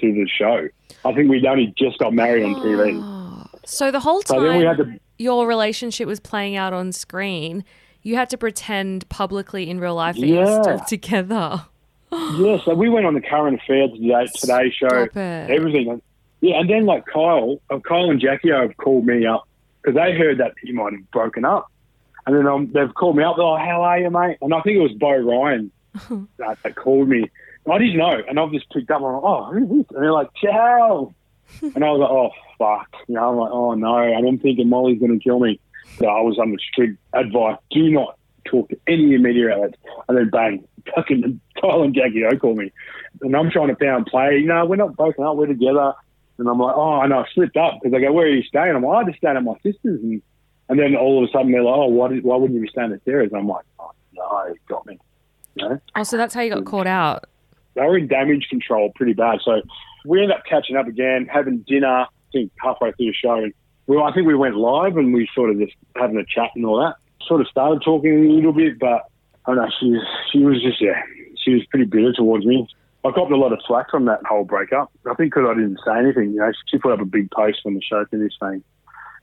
[0.00, 0.68] to the show.
[1.04, 3.48] I think we'd only just got married on TV.
[3.64, 6.92] So the whole So then we time had to, your relationship was playing out on
[6.92, 7.64] screen,
[8.02, 10.44] you had to pretend publicly in real life that Yeah.
[10.46, 11.62] you're still together.
[12.12, 12.58] yeah.
[12.64, 15.16] So we went on the current affairs today, Today Show, it.
[15.50, 16.00] everything.
[16.40, 19.46] Yeah, and then like Kyle, uh, Kyle and Jackie have called me up
[19.82, 21.66] because they heard that you might have broken up.
[22.28, 23.36] And then um, they've called me up.
[23.36, 25.72] They're like, "How are you, mate?" And I think it was Bo Ryan
[26.36, 27.30] that, that called me.
[27.70, 29.00] I didn't know, and I've just picked up.
[29.00, 31.14] I'm like, "Oh, who's this?" And they're like, "Ciao."
[31.62, 33.30] and I was like, "Oh fuck," you know.
[33.30, 35.58] I'm like, "Oh no," and I'm thinking Molly's going to kill me.
[35.98, 39.78] So I was under strict advice: do not talk to any media outlets.
[40.06, 42.70] And then bang, fucking Kyle and Jackie O call me,
[43.22, 44.42] and I'm trying to pound play.
[44.44, 45.36] No, we're not broken up.
[45.36, 45.94] We're together.
[46.36, 48.76] And I'm like, oh, and I slipped up because they go, where are you staying?
[48.76, 50.00] I'm like, I just staying at my sister's.
[50.02, 50.22] And,
[50.68, 52.68] and then all of a sudden they're like, oh, why, did, why wouldn't you be
[52.68, 53.32] staying at Sarah's?
[53.34, 54.98] I'm like, oh, no, got me.
[55.54, 55.80] You know?
[55.96, 57.24] Oh, so that's how you got caught out.
[57.74, 59.38] They were in damage control pretty bad.
[59.44, 59.62] So
[60.04, 63.34] we ended up catching up again, having dinner, I think halfway through the show.
[63.36, 63.54] And
[63.86, 66.66] we, I think we went live and we sort of just having a chat and
[66.66, 66.96] all that.
[67.26, 69.10] Sort of started talking a little bit, but
[69.46, 69.98] I don't know, she,
[70.32, 71.02] she was just, yeah,
[71.42, 72.68] she was pretty bitter towards me.
[73.04, 74.90] I got a lot of slack from that whole breakup.
[75.08, 76.32] I think because I didn't say anything.
[76.32, 78.62] You know, she put up a big post when the show finished saying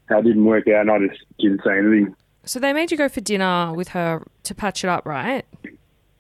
[0.10, 2.16] it didn't work out, and I just didn't say anything.
[2.44, 5.46] So they made you go for dinner with her to patch it up, right?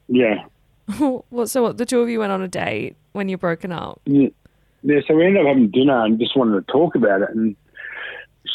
[0.07, 0.45] Yeah,
[1.29, 1.49] what?
[1.49, 1.77] So what?
[1.77, 4.01] The two of you went on a date when you're broken up.
[4.05, 4.29] yeah.
[4.83, 7.29] yeah so we ended up having dinner and just wanted to talk about it.
[7.31, 7.55] And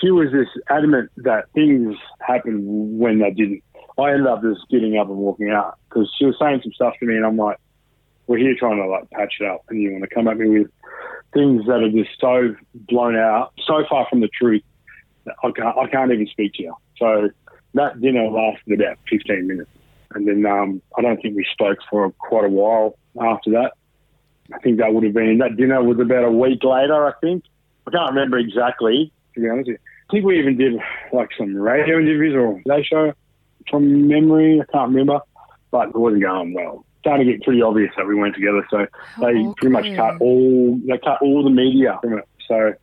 [0.00, 3.62] she was just adamant that things happened when they didn't.
[3.98, 6.94] I ended up just getting up and walking out because she was saying some stuff
[7.00, 7.58] to me, and I'm like,
[8.26, 10.60] "We're here trying to like patch it up, and you want to come at me
[10.60, 10.70] with
[11.34, 14.62] things that are just so blown out, so far from the truth.
[15.26, 17.30] I can't, I can't even speak to you." So
[17.74, 19.70] that dinner lasted about 15 minutes,
[20.14, 23.72] and then um, I don't think we spoke for quite a while after that.
[24.52, 27.06] I think that would have been that dinner was about a week later.
[27.06, 27.44] I think
[27.86, 29.12] I can't remember exactly.
[29.34, 29.78] To be honest, with you.
[30.08, 30.74] I think we even did
[31.12, 33.12] like some radio interviews or day show
[33.70, 34.60] from memory.
[34.60, 35.20] I can't remember,
[35.70, 36.84] but it wasn't going well.
[36.98, 38.86] Starting to get pretty obvious that we weren't together, so
[39.20, 42.28] they Oh, pretty much cut all they cut all the media from it.
[42.48, 42.74] So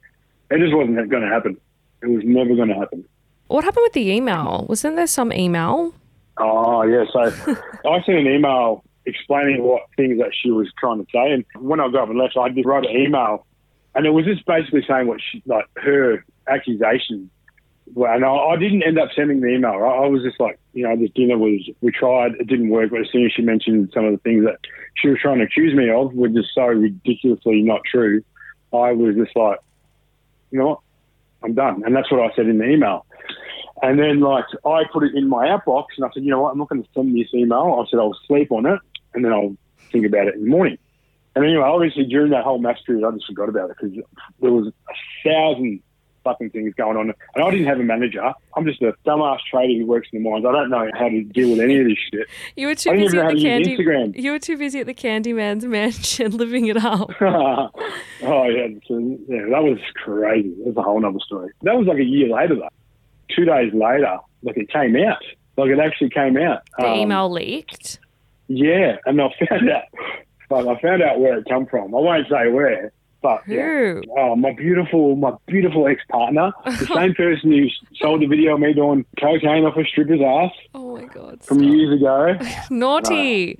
[0.50, 1.58] it just wasn't going to happen.
[2.02, 3.06] It was never going to happen.
[3.48, 4.66] What happened with the email?
[4.68, 5.94] Wasn't there some email?
[6.38, 7.20] Oh yeah, so
[7.90, 11.80] I sent an email explaining what things that she was trying to say, and when
[11.80, 13.46] I got up and left, I did write an email,
[13.96, 17.30] and it was just basically saying what she like her accusation.
[17.96, 19.78] And I, I didn't end up sending the email.
[19.78, 20.04] Right?
[20.04, 23.02] I was just like, you know, this dinner was we tried, it didn't work, but
[23.02, 24.58] as soon as she mentioned some of the things that
[24.96, 28.24] she was trying to accuse me of were just so ridiculously not true,
[28.74, 29.60] I was just like,
[30.52, 30.80] you know what,
[31.44, 33.06] I'm done, and that's what I said in the email.
[33.82, 36.52] And then, like, I put it in my outbox, and I said, you know what,
[36.52, 37.84] I'm not going to send this email.
[37.86, 38.80] I said I'll sleep on it,
[39.14, 39.56] and then I'll
[39.92, 40.78] think about it in the morning.
[41.36, 43.96] And anyway, obviously, during that whole MAFS period, I just forgot about it because
[44.42, 44.74] there was a
[45.24, 45.84] thousand
[46.28, 48.22] fucking things going on, and I didn't have a manager.
[48.56, 50.46] I'm just a dumbass trader who works in the mines.
[50.46, 52.28] I don't know how to deal with any of this shit.
[52.58, 53.78] You were too busy at the candy.
[53.78, 54.22] Instagram.
[54.22, 57.10] You were too busy at the Candyman's mansion, living it up.
[57.22, 57.70] oh
[58.22, 60.54] yeah, so, yeah, that was crazy.
[60.66, 61.52] That's a whole other story.
[61.62, 62.70] That was like a year later, though.
[63.36, 65.24] Two days later, like it came out.
[65.58, 66.62] Like it actually came out.
[66.78, 68.00] The Um, email leaked.
[68.48, 69.84] Yeah, and I found out.
[70.50, 71.94] But I found out where it come from.
[71.94, 74.00] I won't say where, but yeah.
[74.18, 78.60] Oh, my beautiful, my beautiful ex partner, the same person who sold the video of
[78.60, 81.42] me doing cocaine off a stripper's ass Oh my god!
[81.44, 81.70] from stop.
[81.70, 82.38] years ago.
[82.70, 83.60] Naughty.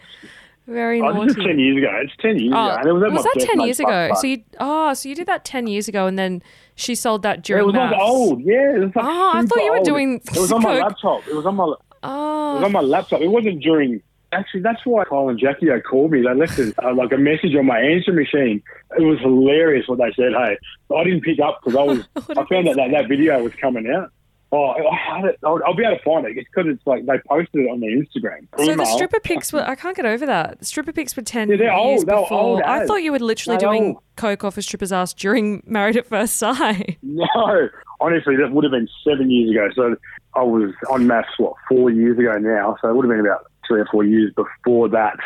[0.68, 1.48] Very Oh, this is naughty.
[1.48, 2.00] ten years ago.
[2.04, 2.94] It's ten years Oh, ago.
[2.96, 4.12] Was was that ten years ago?
[4.16, 6.42] So you oh, so you did that ten years ago, and then
[6.76, 8.42] she sold that Yeah, during it was like old.
[8.42, 9.86] Yeah, it was like Oh, I thought you were old.
[9.86, 11.26] doing It was on my laptop.
[11.28, 11.64] It was on my.
[11.64, 11.72] Oh.
[11.72, 12.84] It was Oh, on my oh.
[12.84, 13.22] laptop.
[13.22, 14.02] It wasn't during.
[14.34, 16.22] Actually, that's why Kyle and Jackie O called me.
[16.22, 18.62] They left a, uh, like a message on my answer machine.
[18.98, 20.34] It was hilarious what they said.
[20.34, 20.58] Hey,
[20.96, 22.00] I didn't pick up because I was.
[22.38, 24.12] I found out that that video was coming out.
[24.50, 25.40] Oh, I had it.
[25.46, 26.38] I'll, I'll be able to find it.
[26.38, 28.48] It's because it's like they posted it on their Instagram.
[28.58, 29.62] so the stripper pics were.
[29.62, 30.60] I can't get over that.
[30.60, 32.08] The stripper pics were ten Yeah, they're years old.
[32.08, 32.40] Were before.
[32.40, 34.04] old I thought you were literally They're doing old.
[34.16, 36.98] coke off a stripper's ass during Married at First Sight.
[37.04, 39.70] No, honestly, that would have been seven years ago.
[39.76, 39.96] So
[40.36, 42.78] I was on MAFS, what, four years ago now.
[42.82, 45.18] So it would have been about three or four years before that.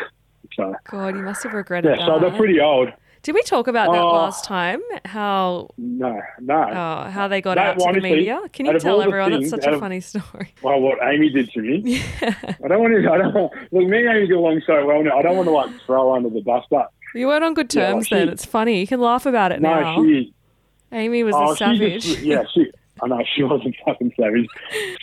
[0.54, 2.06] So, God, you must have regretted yeah, that.
[2.06, 2.90] so they're pretty old.
[3.22, 4.12] Did we talk about that Oh.
[4.12, 4.80] last time?
[5.04, 6.54] How No, no.
[6.68, 8.40] oh, how they got That- out to honestly, the media?
[8.52, 9.30] Can you tell everyone?
[9.30, 10.52] That's such a of- funny story.
[10.62, 11.82] Well, what Amy did to me.
[11.84, 12.34] Yeah.
[12.64, 13.10] I don't want to.
[13.12, 13.32] I don't.
[13.34, 15.16] Want, look, me and Amy get along so well now.
[15.16, 17.92] I don't want to like throw under the bus, but You weren't on good Yeah,
[17.92, 18.28] terms she- then.
[18.28, 18.80] It's funny.
[18.80, 20.02] You can laugh about it no, now.
[20.02, 20.34] she.
[20.90, 22.02] Amy was Oh, a savage.
[22.02, 22.20] just.
[22.22, 22.70] Yeah, she.
[23.02, 24.46] I know she wasn't fucking savage.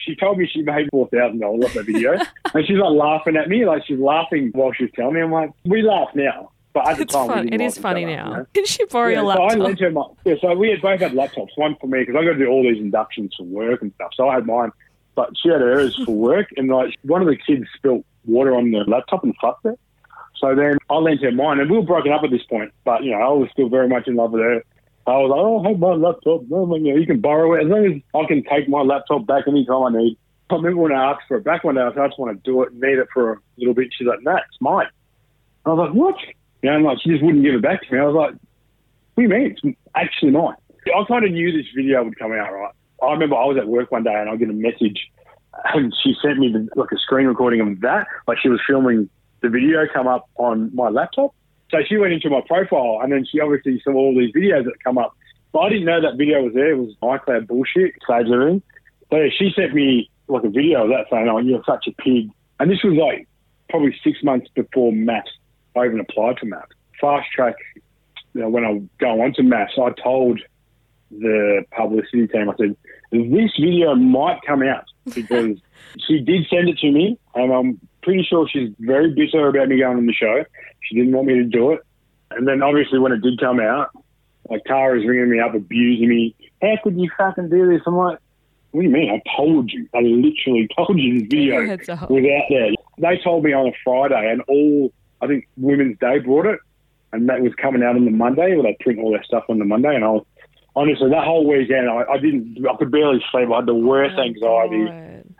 [0.05, 2.13] She told me she made four thousand dollars off that video,
[2.53, 5.21] and she's like laughing at me, like she's laughing while she's telling me.
[5.21, 7.53] I'm like, we laugh now, but at the it's time, fun.
[7.53, 8.33] It is funny now.
[8.37, 8.45] know?
[8.53, 9.59] Can she borrow Yeah, your so I laptop?
[9.67, 12.23] lent her my, yeah, so we had both had laptops, one for me because I
[12.23, 14.11] got to do all these inductions for work and stuff.
[14.15, 14.71] So I had mine,
[15.15, 18.71] but she had hers for work, and like one of the kids spilt water on
[18.71, 19.77] the laptop and fucked it.
[20.37, 23.03] So then I lent her mine, and we were broken up at this point, but
[23.03, 24.63] you know I was still very much in love with her.
[25.09, 26.41] I was like, oh, I have my laptop.
[26.49, 29.25] No, no, no, you can borrow it as long as I can take my laptop
[29.25, 30.17] back anytime I need.
[30.49, 32.35] I remember when I asked for it back one day, I said, I just want
[32.35, 33.89] to do it and need it for a little bit.
[33.95, 34.87] She's like, no, it's mine.
[35.65, 36.15] I was like, what?
[36.61, 37.99] You know, and like, she just wouldn't give it back to me.
[37.99, 38.31] I was like,
[39.13, 39.55] what do you mean?
[39.63, 40.55] It's actually mine.
[40.87, 42.73] I kind of knew this video would come out, right?
[43.01, 45.09] I remember I was at work one day and I get a message
[45.73, 48.07] and she sent me the, like a screen recording of that.
[48.27, 49.09] Like she was filming
[49.41, 51.33] the video come up on my laptop.
[51.71, 54.83] So she went into my profile and then she obviously saw all these videos that
[54.83, 55.15] come up.
[55.51, 56.71] But I didn't know that video was there.
[56.71, 58.61] It was iCloud bullshit, everything.
[59.09, 61.91] So yeah, she sent me like a video of that saying, "Oh, you're such a
[62.01, 62.29] pig."
[62.59, 63.27] And this was like
[63.69, 65.29] probably six months before MAFS.
[65.75, 66.69] I even applied for MAFS.
[67.01, 67.55] Fast track.
[68.33, 70.39] You know, when I go on to MAFS, I told
[71.11, 72.75] the publicity team, I said,
[73.11, 75.57] "This video might come out because
[76.07, 79.79] she did send it to me, and I'm pretty sure she's very bitter about me
[79.79, 80.43] going on the show.
[80.81, 81.81] She didn't want me to do it.
[82.31, 83.89] And then obviously when it did come out,
[84.49, 86.35] like Tara's ringing me up, abusing me.
[86.61, 87.81] How could you fucking do this?
[87.85, 88.19] I'm like,
[88.71, 89.09] what do you mean?
[89.09, 89.87] I told you.
[89.95, 92.07] I literally told you the video was out
[92.49, 92.71] there.
[92.97, 96.59] They told me on a Friday, and all I think Women's Day brought it,
[97.11, 98.53] and that was coming out on the Monday.
[98.55, 100.25] Where they print all their stuff on the Monday, and I was
[100.75, 102.57] honestly that whole weekend I, I didn't.
[102.69, 103.49] I could barely sleep.
[103.51, 104.85] I had the worst Oh, anxiety.
[104.85, 104.93] God.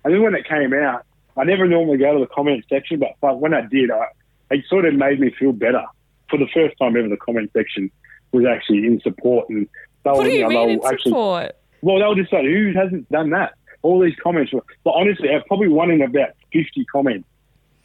[0.06, 1.06] And then when it came out,
[1.40, 4.06] I never normally go to the comment section, but fuck, when I did, I,
[4.52, 5.84] it sort of made me feel better.
[6.30, 7.90] For the first time ever, the comment section
[8.32, 9.50] was actually in support.
[9.50, 9.68] And
[10.04, 11.56] they What were, do you know, mean in actually, support?
[11.82, 13.54] well, they were just like, who hasn't done that?
[13.82, 17.28] All these comments were, but honestly, I probably one in about 50 comments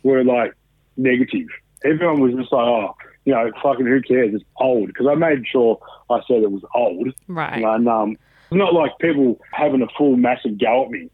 [0.03, 0.53] were like
[0.97, 1.47] negative.
[1.85, 4.35] Everyone was just like, oh, you know, fucking who cares?
[4.35, 4.89] It's old.
[4.89, 5.79] Because I made sure
[6.11, 7.09] I said it was old.
[7.29, 7.63] Right.
[7.63, 11.09] And um, it's not like people having a full massive go at me.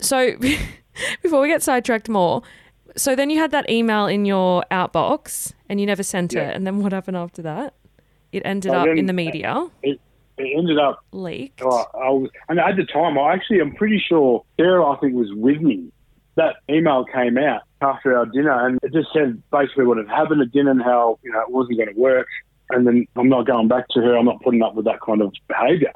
[0.00, 0.34] So
[1.22, 2.42] before we get sidetracked more,
[2.96, 6.50] so then you had that email in your outbox and you never sent Yeah.
[6.50, 6.56] it.
[6.56, 7.74] And then what happened after that?
[8.32, 10.00] It ended Oh, up in the media, It,
[10.38, 11.62] it ended up leaked.
[11.62, 15.14] Oh, I was, and at the time, I actually, I'm pretty sure Sarah, I think,
[15.14, 15.90] was with me.
[16.36, 20.42] That email came out after our dinner, and it just said basically what had happened
[20.42, 22.26] at dinner and how you know it wasn't going to work.
[22.70, 24.16] And then I'm not going back to her.
[24.16, 25.92] I'm not putting up with that kind of behaviour.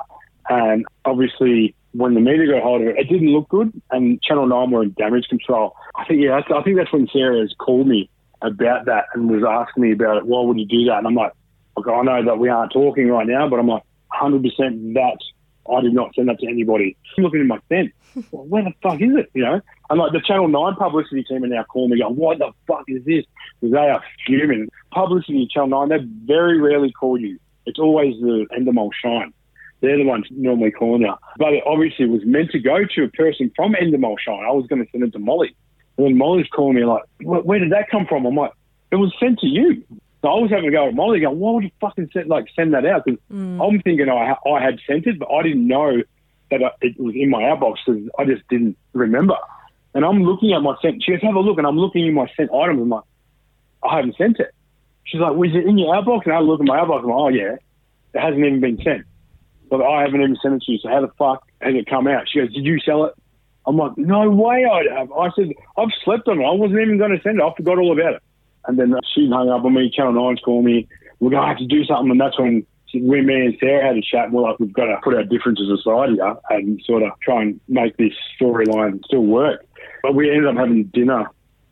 [0.49, 3.73] And obviously, when the media got hold of it, it didn't look good.
[3.91, 5.75] And Channel Nine were in damage control.
[5.97, 8.09] I think yeah, that's, I think that's when Sarah has called me
[8.41, 10.27] about that and was asking me about it.
[10.27, 10.99] Why would you do that?
[10.99, 11.33] And I'm like,
[11.77, 13.83] look, I know that we aren't talking right now, but I'm like,
[14.15, 14.43] 100%
[14.95, 15.19] that
[15.71, 16.97] I did not send that to anybody.
[17.17, 17.93] I'm looking at my sent.
[18.33, 19.31] Well, where the fuck is it?
[19.33, 19.61] You know?
[19.91, 22.85] And like the Channel 9 publicity team are now calling me going, what the fuck
[22.89, 23.25] is this?
[23.61, 24.69] Because they are fuming.
[24.91, 27.39] Publicity Channel 9, they very rarely call you.
[27.67, 29.33] It's always the Endemol Shine.
[29.81, 31.15] They're the ones normally calling you.
[31.39, 34.45] But it obviously was meant to go to a person from Endemol Shine.
[34.45, 35.55] I was going to send it to Molly.
[35.97, 38.27] And then Molly's calling me like, where, did that come from?
[38.27, 38.53] I'm like,
[38.91, 39.85] it was sent to you.
[40.23, 42.47] So I was having to go at Molly going, why would you fucking send, like,
[42.57, 43.05] send that out?
[43.05, 43.65] Because mm.
[43.65, 46.03] I'm thinking I, I had sent it, but I didn't know
[46.51, 49.37] that I- it was in my outbox because I just didn't remember.
[49.95, 51.05] And I'm looking at my sent.
[51.05, 51.59] She goes, have a look.
[51.59, 52.81] And I'm looking in my sent items.
[52.81, 53.05] I'm like,
[53.83, 54.53] I haven't sent it.
[55.05, 56.25] She's like, was it in your outbox?
[56.25, 57.03] And I look at my outbox.
[57.05, 57.57] And I'm like, oh, yeah.
[58.15, 59.05] It hasn't even been sent.
[59.71, 60.79] But I haven't even sent it to you.
[60.79, 62.29] So how the fuck has it come out?
[62.29, 63.15] She goes, did you sell it?
[63.67, 65.13] I'm like, no way I have.
[65.13, 66.45] I said, I've slept on it.
[66.45, 67.43] I wasn't even going to send it.
[67.43, 68.23] I forgot all about it.
[68.67, 69.91] And then she hung up on me.
[69.95, 70.89] Channel 9's called me.
[71.21, 72.11] We're going to have to do something.
[72.11, 74.33] And that's when when me and Sarah had a chat.
[74.33, 77.61] We're like, we've got to put our differences aside here and sort of try and
[77.69, 79.67] make this storyline still work.
[80.03, 81.27] But we ended up having dinner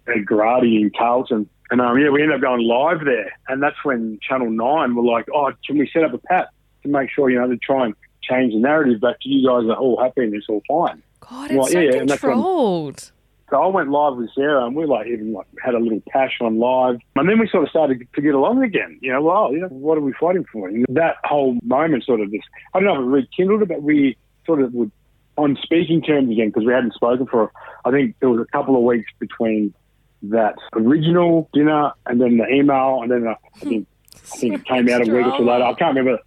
[0.09, 1.48] at Grady in Carlton.
[1.70, 3.32] And um, yeah, we ended up going live there.
[3.48, 6.48] And that's when Channel 9 were like, oh, can we set up a pat
[6.87, 9.64] to make sure, you know, to try and change the narrative back to you guys
[9.68, 11.03] are all happy and it's all fine.
[11.20, 13.12] God, it's so yeah, and that's when- controlled.
[13.49, 16.37] So I went live with Sarah, and we like even like had a little pash
[16.40, 18.99] on live, and then we sort of started to get along again.
[19.01, 20.66] You know, well, you know, what are we fighting for?
[20.68, 22.42] And that whole moment sort of just,
[22.75, 24.90] I don't know if it rekindled it, but we sort of would
[25.37, 27.53] on speaking terms again because we hadn't spoken for.
[27.85, 29.72] I think there was a couple of weeks between
[30.22, 34.64] that original dinner and then the email, and then uh, I think I think it
[34.64, 35.64] came out a week or two later.
[35.64, 36.20] I can't remember.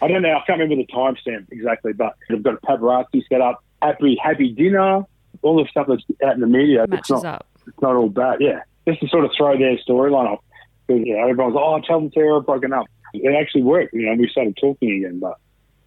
[0.00, 0.30] I don't know.
[0.30, 3.64] I can't remember the timestamp exactly, but they've got a paparazzi set up.
[3.82, 5.04] Happy, happy dinner.
[5.42, 6.84] All the stuff that's out in the media.
[6.84, 7.46] it's Matches not, up.
[7.66, 8.38] It's not all bad.
[8.40, 10.40] Yeah, just to sort of throw their storyline off.
[10.86, 13.94] Because you know, everyone's like, "Oh, tell them Sarah broken up." It actually worked.
[13.94, 15.34] You know, we started talking again, but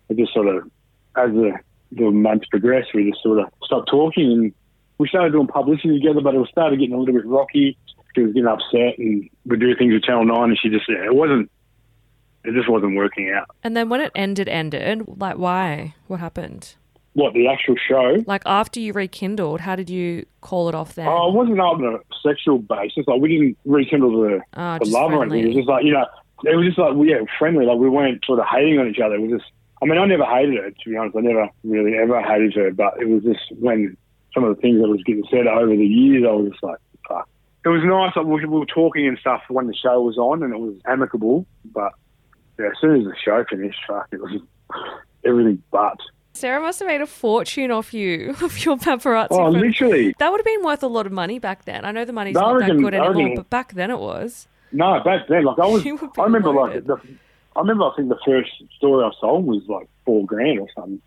[0.09, 0.70] it just sort of
[1.16, 1.53] as the
[1.91, 4.53] the months progressed, we just sort of stopped talking and
[4.97, 6.22] we started doing publicity together.
[6.22, 7.78] But it was started getting a little bit rocky.
[8.16, 11.05] She was getting upset, and we do things with Channel Nine, and she just yeah,
[11.05, 11.51] it wasn't.
[12.43, 13.49] It just wasn't working out.
[13.63, 15.95] And then when it ended, ended, like why?
[16.07, 16.75] What happened?
[17.13, 18.23] What the actual show?
[18.25, 21.07] Like after you rekindled, how did you call it off then?
[21.07, 23.05] Oh, it wasn't on a sexual basis.
[23.05, 25.43] Like we didn't rekindle the, Ah, the love or anything.
[25.43, 26.05] It was just like you know,
[26.45, 27.65] it was just like yeah, friendly.
[27.65, 29.15] Like we weren't sort of hating on each other.
[29.15, 29.51] It was just.
[29.83, 31.17] I mean, I never hated her to be honest.
[31.17, 33.97] I never really ever hated her, but it was just when
[34.33, 36.77] some of the things that was getting said over the years, I was just like,
[37.07, 37.27] fuck.
[37.65, 38.15] It was nice.
[38.15, 40.75] Like, we we were talking and stuff when the show was on, and it was
[40.85, 41.45] amicable.
[41.65, 41.91] But
[42.62, 44.39] yeah, as soon as the show finished, fuck, it was
[45.26, 45.97] everything but.
[46.34, 49.28] Sarah must have made a fortune off you, of your paparazzi.
[49.32, 50.16] Oh, literally.
[50.20, 51.84] That would have been worth a lot of money back then.
[51.84, 54.47] I know the money's No, not that good anymore, reckon- but back then it was.
[54.72, 56.88] No, back then, like I was, You would be I remember loaded.
[56.88, 57.09] like the,
[57.55, 61.01] I remember I think the first story I sold was like four grand or something,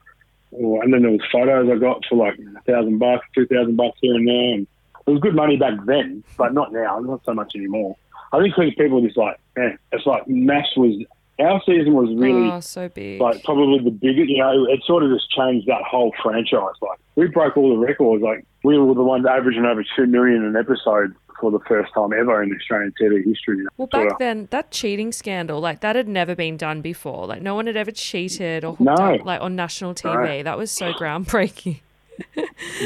[0.50, 3.76] or, and then there was photos I got for like a thousand bucks, two thousand
[3.76, 4.66] bucks here and there, and
[5.06, 7.96] it was good money back then, but not now, not so much anymore.
[8.34, 11.02] I think people are just like, eh, it's like MAFS was
[11.38, 13.20] our season was really oh, so big.
[13.20, 14.28] like probably the biggest.
[14.30, 16.74] You know, it sort of just changed that whole franchise.
[16.80, 18.22] Like we broke all the records.
[18.22, 22.12] Like we were the ones averaging over two million an episode for the first time
[22.12, 23.64] ever in Australian TV history.
[23.76, 24.06] well, Sorta.
[24.06, 27.26] back uh, then, that cheating scandal, like that had never been done before.
[27.26, 28.92] Like no one had ever cheated or hooked No.
[28.94, 30.44] up like on national TV.
[30.44, 31.80] That was so groundbreaking.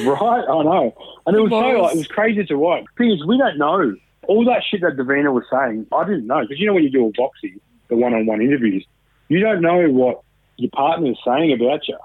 [0.06, 0.94] Right, I know.
[1.26, 2.84] And it was so like, it was crazy to watch.
[2.96, 3.94] thing is, we don't know.
[4.26, 6.40] All that shit that Davina was saying, I didn't know.
[6.40, 7.58] Because you know when you do a boxy,
[7.88, 8.86] the one-on-one interviews,
[9.28, 10.22] you don't know what
[10.56, 11.98] your partner is saying about you.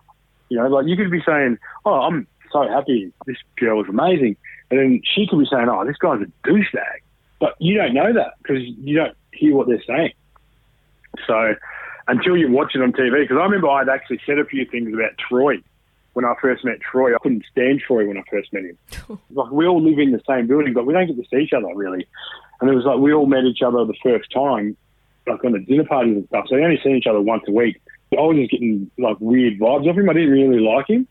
[0.50, 3.12] You know, like you could be saying, oh, I'm so happy.
[3.26, 4.38] This girl is amazing.
[4.70, 7.02] And then she could be saying, oh, this guy's a douchebag.
[7.40, 10.14] But you don't know that because you don't hear what they're saying.
[11.28, 11.56] So
[12.08, 14.94] until you watch it on TV, because I remember I'd actually said a few things
[14.94, 15.62] about Troy
[16.14, 17.16] when I first met Troy.
[17.16, 18.78] I couldn't stand Troy when I first met him.
[19.32, 21.54] like we all live in the same building, but we don't get to see each
[21.54, 22.08] other really.
[22.62, 24.78] And it was like we all met each other the first time,
[25.28, 26.46] like on the dinner parties and stuff.
[26.50, 27.82] So we only seen each other once a week.
[28.12, 30.10] I was just getting like weird vibes off him.
[30.10, 31.08] I didn't really like him.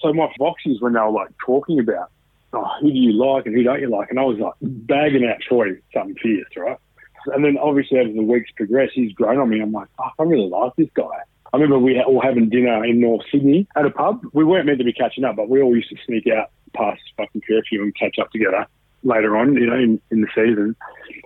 [0.00, 2.10] So my boxies when they were like talking about,
[2.52, 5.26] oh, who do you like and who don't you like, and I was like bagging
[5.26, 6.78] out Troy something fierce, right?
[7.26, 9.60] And then obviously as the weeks progress, he's grown on me.
[9.60, 11.22] I'm like, fuck, I really like this guy.
[11.52, 14.20] I remember we all having dinner in North Sydney at a pub.
[14.32, 17.00] We weren't meant to be catching up, but we all used to sneak out past
[17.16, 18.66] fucking curfew and catch up together
[19.02, 20.76] later on, you know, in, in the season.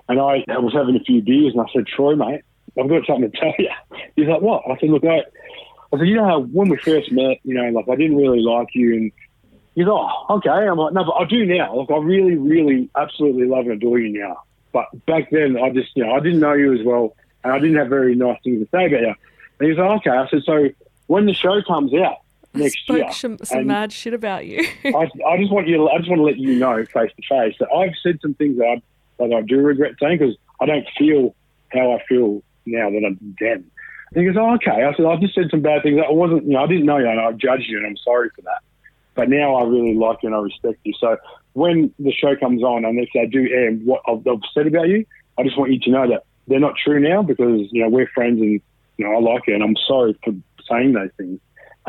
[0.09, 2.43] And I, was having a few beers and I said, Troy, mate,
[2.79, 3.71] I've got something to tell you.
[4.17, 4.63] He's like, what?
[4.69, 5.23] I said, look, I,
[5.93, 8.41] I said, you know how when we first met, you know, like I didn't really
[8.41, 9.13] like you and
[9.75, 10.51] he's like, oh, okay.
[10.51, 11.77] I'm like, no, but I do now.
[11.77, 14.43] Like I really, really, absolutely love and adore you now.
[14.73, 17.59] But back then, I just, you know, I didn't know you as well, and I
[17.59, 19.15] didn't have very nice things to say about you.
[19.59, 20.11] And he's like, okay.
[20.11, 20.69] I said, so
[21.07, 22.19] when the show comes out
[22.55, 24.67] next Spoke year, some, some mad shit about you.
[24.85, 27.23] I, I just want you, to, I just want to let you know face to
[27.29, 28.83] face that I've said some things that I,
[29.19, 31.35] that I do regret saying because I don't feel
[31.73, 33.65] how I feel now that I'm dead.
[34.13, 34.85] And he goes, oh, okay.
[34.85, 36.01] I said, I just said some bad things.
[36.07, 38.31] I wasn't, you know, I didn't know you, and I judged you, and I'm sorry
[38.35, 38.63] for that.
[39.15, 40.95] But now I really like you and I respect you.
[40.99, 41.17] So
[41.53, 44.89] when the show comes on and if they do air what I've, I've said about
[44.89, 45.05] you,
[45.39, 48.09] I just want you to know that they're not true now because you know we're
[48.09, 48.61] friends and
[48.97, 50.33] you know I like you and I'm sorry for
[50.69, 51.41] saying those things.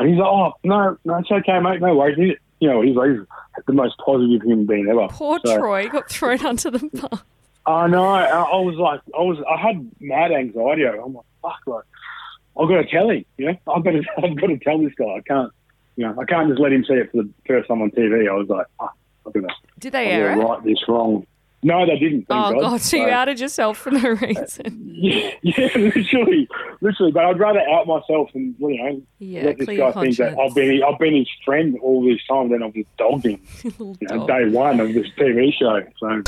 [0.02, 2.16] And he's like, oh no, no, it's okay, mate, no worries.
[2.18, 5.06] He, you know, he's, he's the most positive human being ever.
[5.10, 7.22] Poor So- Troy got thrown under the bus.
[7.64, 8.04] I know.
[8.04, 10.84] I, I was like, I was, I had mad anxiety.
[10.84, 11.84] I'm like, fuck, like,
[12.60, 13.24] I've got to tell him.
[13.38, 15.04] You know, I've got to, I've got to tell this guy.
[15.04, 15.52] I can't,
[15.94, 18.28] you know, I can't just let him see it for the first time on TV.
[18.28, 18.96] I was like, fuck,
[19.26, 20.44] I'm gonna, Did they I'm air gonna it?
[20.48, 21.24] write this wrong.
[21.64, 22.26] No, they didn't.
[22.26, 22.60] Thank Oh God.
[22.60, 24.78] god, so you outed yourself for no reason.
[25.02, 26.48] Yeah, yeah, literally,
[26.80, 27.10] literally.
[27.12, 30.38] But I'd rather out myself than you know Yeah, let this guy your think that.
[30.38, 32.50] I've been I've been his friend all this time.
[32.50, 33.40] Then I've just dogged him.
[33.64, 34.28] Little You know, dog.
[34.28, 35.80] day one of this TV show.
[35.98, 36.22] So morning.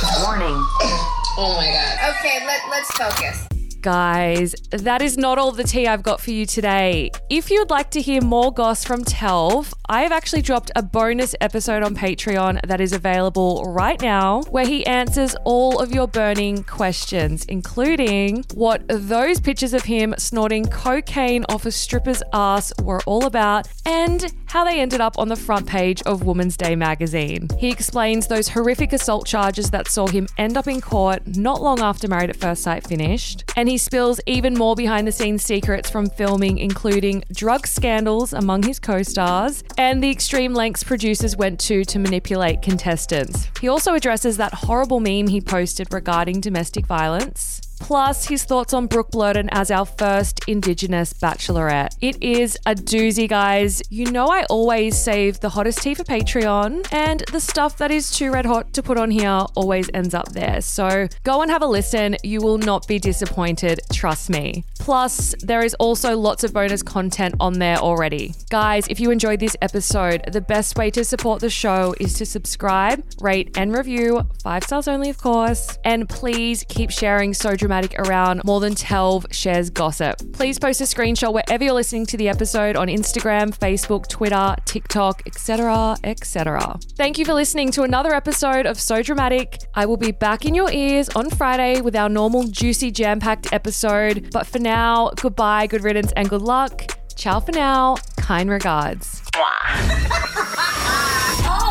[1.37, 2.17] Oh my god.
[2.17, 3.47] Okay, let, let's focus.
[3.85, 7.11] Guys, that is not all the tea I've got for you today.
[7.29, 11.35] If you'd like to hear more goss from Telv, I have actually dropped a bonus
[11.43, 16.65] episode on Patreon that is available right now where he answers all of your burning
[16.65, 23.27] questions, including what those pictures of him snorting cocaine off a stripper's ass were all
[23.27, 27.49] about and how they ended up on the front page of Woman's Day magazine.
[27.59, 31.81] He explains those horrific assault charges that saw him end up in court not long
[31.81, 33.45] after Married at First Sight finished.
[33.57, 38.63] And he spills even more behind the scenes secrets from filming, including drug scandals among
[38.63, 43.49] his co stars and the extreme lengths producers went to to manipulate contestants.
[43.61, 47.61] He also addresses that horrible meme he posted regarding domestic violence.
[47.81, 51.97] Plus, his thoughts on Brooke Blurton as our first Indigenous bachelorette.
[52.01, 53.83] It is a doozy, guys.
[53.91, 58.11] You know, I always save the hottest tea for Patreon, and the stuff that is
[58.11, 60.61] too red hot to put on here always ends up there.
[60.61, 62.17] So go and have a listen.
[62.23, 64.65] You will not be disappointed, trust me.
[64.85, 68.35] Plus, there is also lots of bonus content on there already.
[68.51, 72.27] Guys, if you enjoyed this episode, the best way to support the show is to
[72.27, 74.21] subscribe, rate, and review.
[74.43, 75.79] Five stars only, of course.
[75.87, 80.19] And please keep sharing So Dramatic around more than Telv shares gossip.
[80.35, 85.23] Please post a screenshot wherever you're listening to the episode on Instagram, Facebook, Twitter, TikTok,
[85.25, 86.79] etc., etc.
[86.99, 89.61] Thank you for listening to another episode of So Dramatic.
[89.73, 93.51] I will be back in your ears on Friday with our normal juicy jam packed
[93.51, 94.29] episode.
[94.31, 96.97] But for now, goodbye, good riddance, and good luck.
[97.15, 97.95] Ciao for now.
[98.17, 99.23] Kind regards.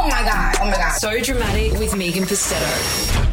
[0.06, 0.56] Oh my god.
[0.60, 0.92] Oh my god.
[0.98, 3.33] So dramatic with Megan Pustetto.